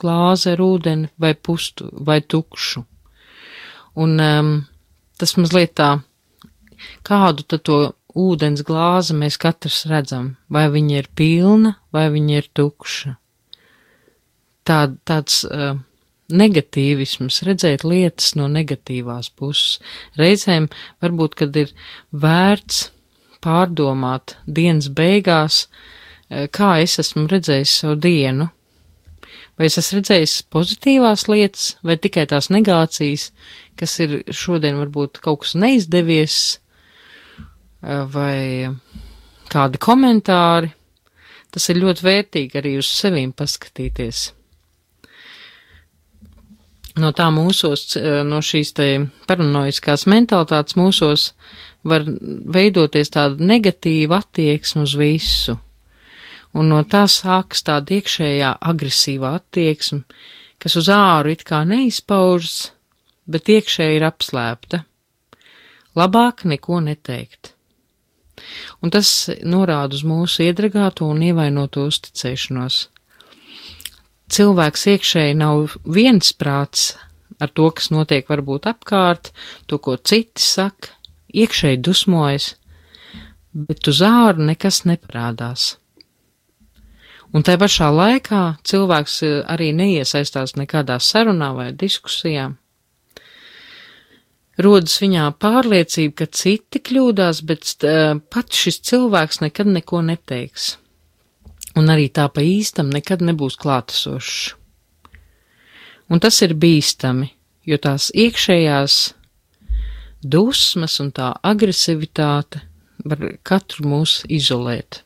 glāzi 0.00 0.52
ar 0.52 0.62
ūdeni 0.62 1.10
vai 1.20 1.32
pustu 1.34 1.88
vai 2.08 2.20
tukšu. 2.20 2.82
Un 4.02 4.20
um, 4.20 4.50
tas 5.16 5.36
mazliet 5.40 5.76
tā, 5.80 5.90
kādu 7.06 7.46
tad 7.48 7.64
to 7.68 7.78
ūdens 8.16 8.64
glāzi 8.66 9.16
mēs 9.16 9.38
katrs 9.40 9.84
redzam, 9.88 10.34
vai 10.52 10.66
viņa 10.72 10.98
ir 11.00 11.08
pilna 11.16 11.76
vai 11.92 12.08
viņa 12.12 12.40
ir 12.40 12.50
tukša. 12.56 13.14
Tā, 14.66 14.78
tāds 15.06 15.44
uh, 15.46 15.78
negatīvisms, 16.32 17.42
redzēt 17.46 17.84
lietas 17.86 18.34
no 18.36 18.48
negatīvās 18.50 19.30
puses. 19.30 19.78
Reizēm 20.18 20.68
varbūt, 21.04 21.36
kad 21.38 21.56
ir 21.56 21.72
vērts 22.10 22.88
pārdomāt 23.46 24.36
dienas 24.46 24.90
beigās, 24.90 25.66
eh, 26.28 26.48
kā 26.48 26.76
es 26.82 26.98
esmu 27.02 27.28
redzējis 27.30 27.78
savu 27.80 27.96
dienu. 28.02 28.50
Vai 29.56 29.70
es 29.70 29.78
esmu 29.80 30.02
redzējis 30.02 30.34
pozitīvās 30.52 31.28
lietas, 31.32 31.76
vai 31.82 31.96
tikai 31.96 32.26
tās 32.28 32.50
negācijas, 32.52 33.30
kas 33.76 33.98
ir 34.04 34.22
šodien 34.28 34.76
varbūt 34.82 35.22
kaut 35.24 35.44
kas 35.44 35.54
neizdevies, 35.54 36.58
eh, 37.82 38.04
vai 38.04 38.74
kādi 39.48 39.78
komentāri. 39.78 40.72
Tas 41.50 41.70
ir 41.70 41.80
ļoti 41.80 42.04
vērtīgi 42.04 42.58
arī 42.60 42.76
uz 42.78 42.88
sevīm 42.90 43.32
paskatīties. 43.32 44.32
No 46.96 47.12
tā 47.12 47.26
mūsos, 47.28 47.90
eh, 48.00 48.22
no 48.24 48.40
šīs 48.40 48.72
te 48.76 48.88
paranoiskās 49.28 50.06
mentalitātes 50.08 50.78
mūsos 50.80 51.32
var 51.84 52.06
veidoties 52.06 53.12
tāda 53.12 53.36
negatīva 53.36 54.22
attieksme 54.22 54.86
uz 54.86 54.94
visu. 54.96 55.58
Un 56.56 56.70
no 56.72 56.80
tā 56.88 57.04
sākas 57.04 57.62
tāda 57.66 57.98
iekšējā 57.98 58.54
agresīvā 58.64 59.34
attieksme, 59.36 60.06
kas 60.58 60.76
uz 60.80 60.88
āru 60.88 61.34
it 61.34 61.44
kā 61.44 61.66
neizpaužas, 61.68 62.70
bet 63.28 63.52
iekšēji 63.52 64.00
ir 64.00 64.06
apslēpta. 64.08 64.84
Labāk 65.96 66.46
neko 66.48 66.80
neteikt. 66.80 67.52
Un 68.80 68.92
tas 68.92 69.28
norāda 69.44 69.96
uz 69.96 70.04
mūsu 70.04 70.44
iedragāto 70.48 71.08
un 71.12 71.22
ievainoto 71.28 71.86
uzticēšanos. 71.90 72.86
Cilvēks 74.32 74.86
iekšēji 74.90 75.36
nav 75.38 75.76
viensprāts 75.86 76.96
ar 77.38 77.52
to, 77.52 77.68
kas 77.70 77.90
notiek 77.94 78.28
varbūt 78.28 78.66
apkārt, 78.70 79.32
to, 79.70 79.78
ko 79.78 79.96
citi 79.96 80.42
saka, 80.42 80.94
iekšēji 81.36 81.82
dusmojas, 81.84 82.54
bet 83.52 83.88
uz 83.90 84.02
āru 84.04 84.48
nekas 84.50 84.84
neparādās. 84.88 85.76
Un 87.34 87.44
tai 87.44 87.56
pašā 87.60 87.90
laikā 87.92 88.42
cilvēks 88.66 89.16
eh, 89.26 89.40
arī 89.52 89.72
neiesaistās 89.76 90.56
nekādā 90.56 90.98
sarunā 91.02 91.50
vai 91.56 91.72
diskusijā. 91.76 92.52
Rodas 94.56 94.94
viņā 95.02 95.26
pārliecība, 95.36 96.14
ka 96.22 96.26
citi 96.32 96.80
kļūdās, 96.80 97.42
bet 97.44 97.68
uh, 97.84 98.16
pats 98.32 98.56
šis 98.56 98.78
cilvēks 98.88 99.42
nekad 99.42 99.68
neko 99.68 100.00
neteiks. 100.06 100.78
Un 101.76 101.92
arī 101.92 102.08
tā 102.08 102.24
pa 102.32 102.40
īstam 102.40 102.88
nekad 102.92 103.24
nebūs 103.24 103.58
klātesošs. 103.60 104.54
Un 106.08 106.22
tas 106.22 106.38
ir 106.46 106.54
bīstami, 106.54 107.28
jo 107.66 107.76
tās 107.82 108.08
iekšējās 108.14 108.98
dusmas 110.22 111.00
un 111.02 111.10
tā 111.14 111.32
agresivitāte 111.44 112.62
var 113.06 113.24
katru 113.46 113.88
mūs 113.90 114.20
izolēt. 114.32 115.02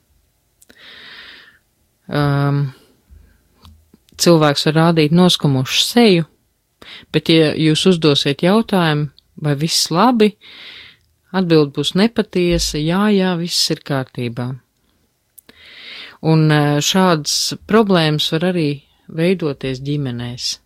Um, 2.11 2.71
cilvēks 4.21 4.67
var 4.69 4.77
rādīt 4.79 5.15
noskumušu 5.15 5.85
seju, 5.85 6.27
bet 7.15 7.31
ja 7.33 7.53
jūs 7.55 7.87
uzdosiet 7.93 8.45
jautājumu, 8.45 9.11
vai 9.41 9.55
viss 9.57 9.91
labi, 9.95 10.35
atbild 11.33 11.73
būs 11.77 11.95
nepatiesa, 11.97 12.81
jā, 12.83 13.07
jā, 13.15 13.35
viss 13.41 13.71
ir 13.73 13.81
kārtībā. 13.87 14.51
Un 16.21 16.51
uh, 16.53 16.81
šādas 16.85 17.55
problēmas 17.69 18.29
var 18.35 18.51
arī 18.53 18.71
veidoties 19.09 19.81
ģimenēs 19.85 20.57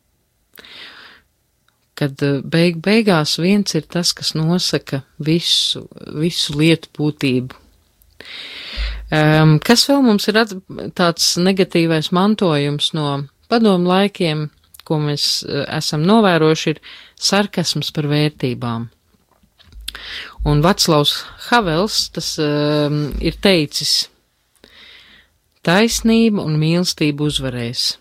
kad 1.99 2.23
eh, 2.23 2.41
beig 2.43 2.81
beigās 2.83 3.39
viens 3.43 3.75
ir 3.79 3.87
tas, 3.91 4.13
kas 4.17 4.35
nosaka 4.39 5.03
visu, 5.23 5.87
visu 6.19 6.59
lietu 6.59 6.91
būtību. 6.99 7.61
Um, 9.15 9.59
kas 9.63 9.85
vēl 9.87 10.01
mums 10.03 10.27
ir 10.31 10.39
tāds 10.97 11.35
negatīvais 11.39 12.09
mantojums 12.17 12.91
no 12.97 13.09
padomu 13.53 13.91
laikiem, 13.91 14.49
ko 14.85 14.99
mēs 15.01 15.45
uh, 15.45 15.63
esam 15.77 16.03
novērojuši, 16.09 16.73
ir 16.75 16.81
sarkasms 17.21 17.93
par 17.95 18.09
vērtībām. 18.11 18.89
Un 20.51 20.65
Vaclavs 20.65 21.21
Havels 21.47 22.09
tas 22.17 22.33
um, 22.43 23.07
ir 23.23 23.37
teicis, 23.45 24.09
taisnība 25.67 26.45
un 26.45 26.59
mīlestība 26.61 27.29
uzvarēs. 27.29 27.95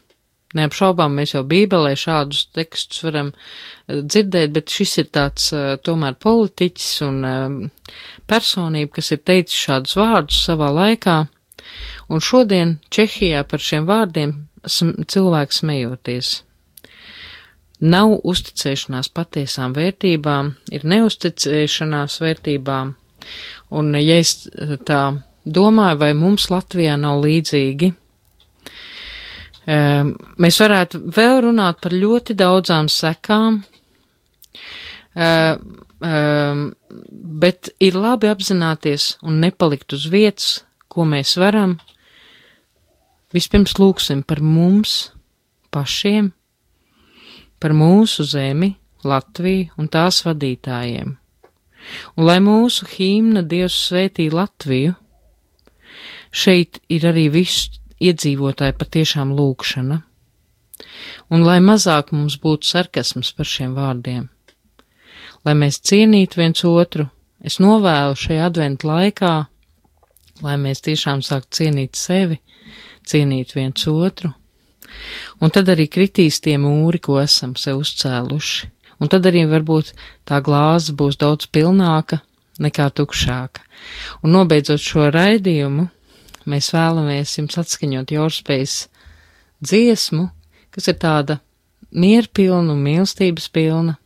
Neapšaubām 0.53 1.15
mēs 1.17 1.33
jau 1.33 1.41
Bībelē 1.49 1.95
šādus 1.97 2.45
tekstus 2.53 3.01
varam 3.07 3.31
eh, 3.33 4.01
dzirdēt, 4.01 4.53
bet 4.53 4.69
šis 4.69 4.97
ir 5.01 5.09
tāds 5.17 5.49
uh, 5.55 5.73
tomēr 5.81 6.17
politiķis 6.21 6.91
un 7.07 7.17
uh, 7.25 7.95
personība, 8.29 8.99
kas 8.99 9.11
ir 9.15 9.23
teicis 9.25 9.63
šādus 9.65 9.97
vārdus 9.97 10.43
savā 10.45 10.69
laikā, 10.75 11.17
un 12.13 12.21
šodien 12.21 12.77
Čehijā 12.93 13.41
par 13.49 13.63
šiem 13.65 13.89
vārdiem 13.89 14.35
cilvēks 14.69 15.63
smejoties. 15.63 16.33
Nav 17.83 18.13
uzticēšanās 18.23 19.09
patiesām 19.11 19.73
vērtībām, 19.75 20.53
ir 20.71 20.85
neusticēšanās 20.87 22.21
vērtībām, 22.21 22.93
un 23.75 23.95
ja 23.99 24.21
es 24.21 24.37
tā 24.87 25.01
domāju, 25.45 25.99
vai 25.99 26.13
mums 26.17 26.49
Latvijā 26.51 26.95
nav 26.99 27.21
līdzīgi, 27.23 27.93
Mēs 29.63 30.57
varētu 30.59 30.99
vēl 31.15 31.37
runāt 31.45 31.79
par 31.83 31.93
ļoti 31.95 32.35
daudzām 32.35 32.89
sekām, 32.91 33.61
bet 37.43 37.71
ir 37.79 37.95
labi 37.95 38.27
apzināties 38.27 39.17
un 39.23 39.39
nepalikt 39.39 39.95
uz 39.95 40.09
vietas, 40.11 40.65
ko 40.91 41.07
mēs 41.07 41.37
varam. 41.39 41.77
Vispirms 43.33 43.77
lūksim 43.79 44.23
par 44.27 44.43
mums 44.43 45.13
pašiem, 45.71 46.33
par 47.59 47.73
mūsu 47.73 48.27
zemi, 48.27 48.75
Latviju 49.03 49.67
un 49.75 49.89
tās 49.91 50.21
vadītājiem. 50.23 51.09
Un 52.15 52.23
lai 52.23 52.37
mūsu 52.39 52.85
hīmna 52.87 53.41
Dievs 53.43 53.75
svētī 53.89 54.29
Latviju, 54.31 54.93
šeit 56.33 56.79
ir 56.89 57.05
arī 57.09 57.27
viss 57.33 57.69
iedzīvotāji 58.03 58.75
patiešām 58.79 59.31
lūkšana, 59.37 59.99
un 61.31 61.45
lai 61.45 61.59
mazāk 61.63 62.11
mums 62.15 62.39
būtu 62.43 62.67
sarkasms 62.67 63.31
par 63.37 63.49
šiem 63.49 63.75
vārdiem, 63.77 64.27
lai 65.45 65.55
mēs 65.59 65.79
cienītu 65.85 66.41
viens 66.41 66.65
otru, 66.67 67.07
es 67.39 67.59
novēlu 67.63 68.17
šajā 68.19 68.49
adventu 68.49 68.89
laikā, 68.89 69.33
lai 70.43 70.57
mēs 70.59 70.83
tiešām 70.83 71.23
sāktu 71.23 71.61
cienīt 71.61 71.99
sevi, 71.99 72.41
cienīt 73.07 73.55
viens 73.55 73.87
otru, 73.87 74.33
un 75.39 75.53
tad 75.53 75.69
arī 75.69 75.87
kritīs 75.87 76.41
tie 76.43 76.57
mūri, 76.57 76.99
ko 76.99 77.21
esam 77.21 77.55
sev 77.59 77.83
uzcēluši, 77.85 78.73
Un 79.03 79.09
tad 79.11 79.25
arī 79.27 79.43
varbūt 79.51 79.91
tā 80.29 80.39
glāze 80.43 80.93
būs 80.95 81.17
daudz 81.19 81.49
pilnāka 81.51 82.21
nekā 82.63 82.87
tukšāka. 82.95 83.63
Un 84.23 84.31
nobeidzot 84.37 84.79
šo 84.79 85.09
raidījumu, 85.11 85.89
mēs 86.49 86.71
vēlamies 86.75 87.37
jums 87.37 87.59
atskaņot 87.61 88.13
Jorspējas 88.15 88.77
dziesmu, 89.63 90.27
kas 90.73 90.89
ir 90.91 90.99
tāda 91.01 91.39
mierpilna 91.93 92.73
un 92.73 92.81
mīlestības 92.83 93.49
pilna. 93.53 93.97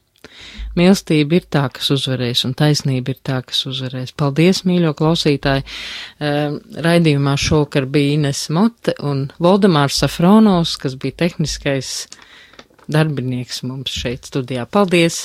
Mīlestība 0.77 1.39
ir 1.39 1.45
tā, 1.49 1.63
kas 1.73 1.89
uzvarēs, 1.95 2.43
un 2.45 2.53
taisnība 2.57 3.15
ir 3.15 3.21
tā, 3.25 3.39
kas 3.47 3.63
uzvarēs. 3.69 4.13
Paldies, 4.19 4.61
mīļo 4.67 4.93
klausītāji! 4.99 5.65
Ehm, 6.21 6.59
raidījumā 6.85 7.33
šokar 7.41 7.87
bija 7.89 8.19
Ines 8.19 8.43
Mote 8.53 8.93
un 9.01 9.27
Voldemārs 9.41 9.97
Safronovs, 10.03 10.77
kas 10.81 10.97
bija 11.01 11.23
tehniskais 11.25 11.95
darbinieks 12.87 13.63
mums 13.65 13.97
šeit 13.97 14.29
studijā. 14.29 14.67
Paldies! 14.69 15.23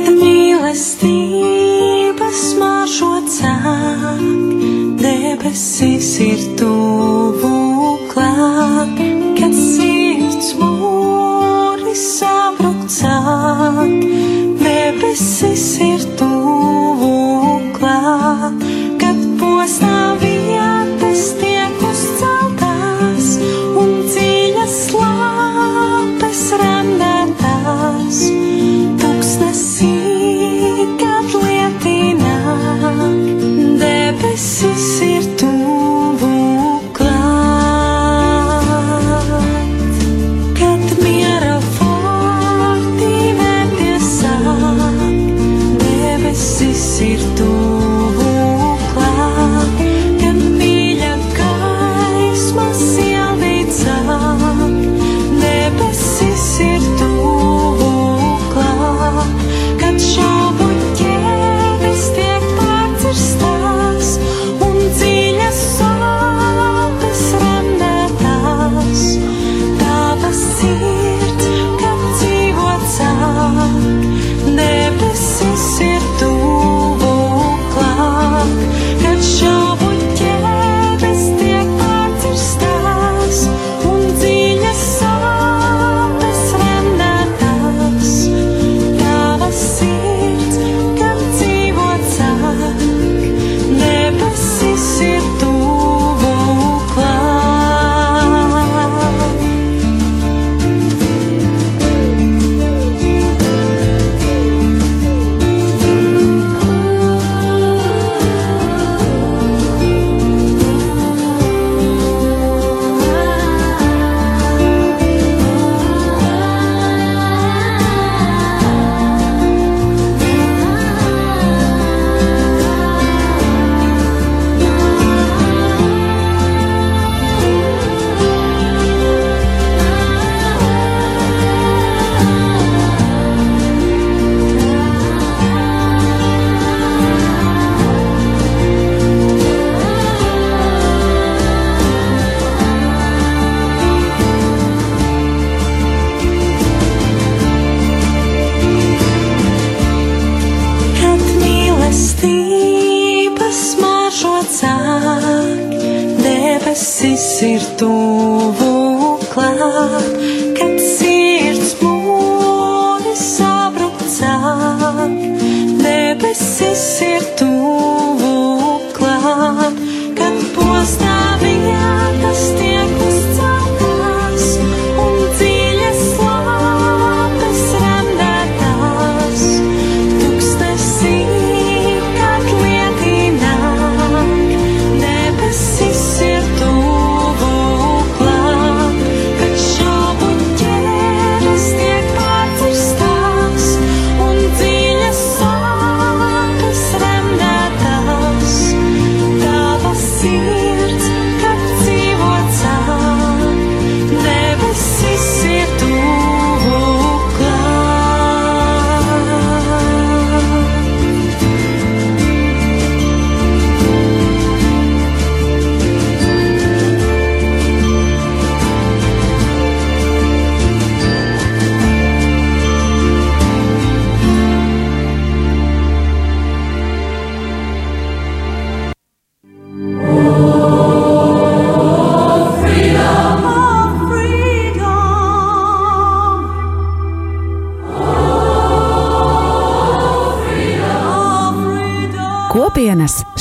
Tad 0.00 0.16
mīlestības 0.16 2.40
mažo 2.56 3.20
cāk, 3.28 4.22
debesis 5.02 6.08
ir 6.24 6.40
tuvu 6.56 7.50
klāt, 8.08 8.96
kad 9.36 9.52
sirds 9.58 10.54
mūri 10.56 11.92
sabruk 12.00 12.88
cāk, 12.96 14.08
debesis 14.64 15.68
ir 15.84 16.08
tuvu 16.16 17.60
klāt, 17.76 18.56
kad 19.04 19.20
postā 19.36 20.16
vietas 20.16 20.29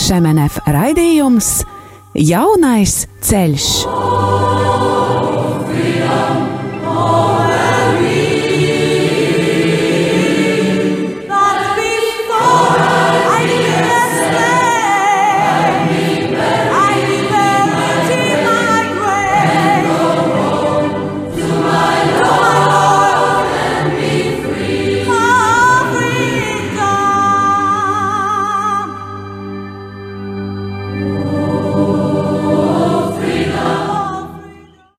Šemenef 0.10 0.56
raidījums 0.66 1.50
Jaunais 2.18 3.04
ceļš. 3.22 3.68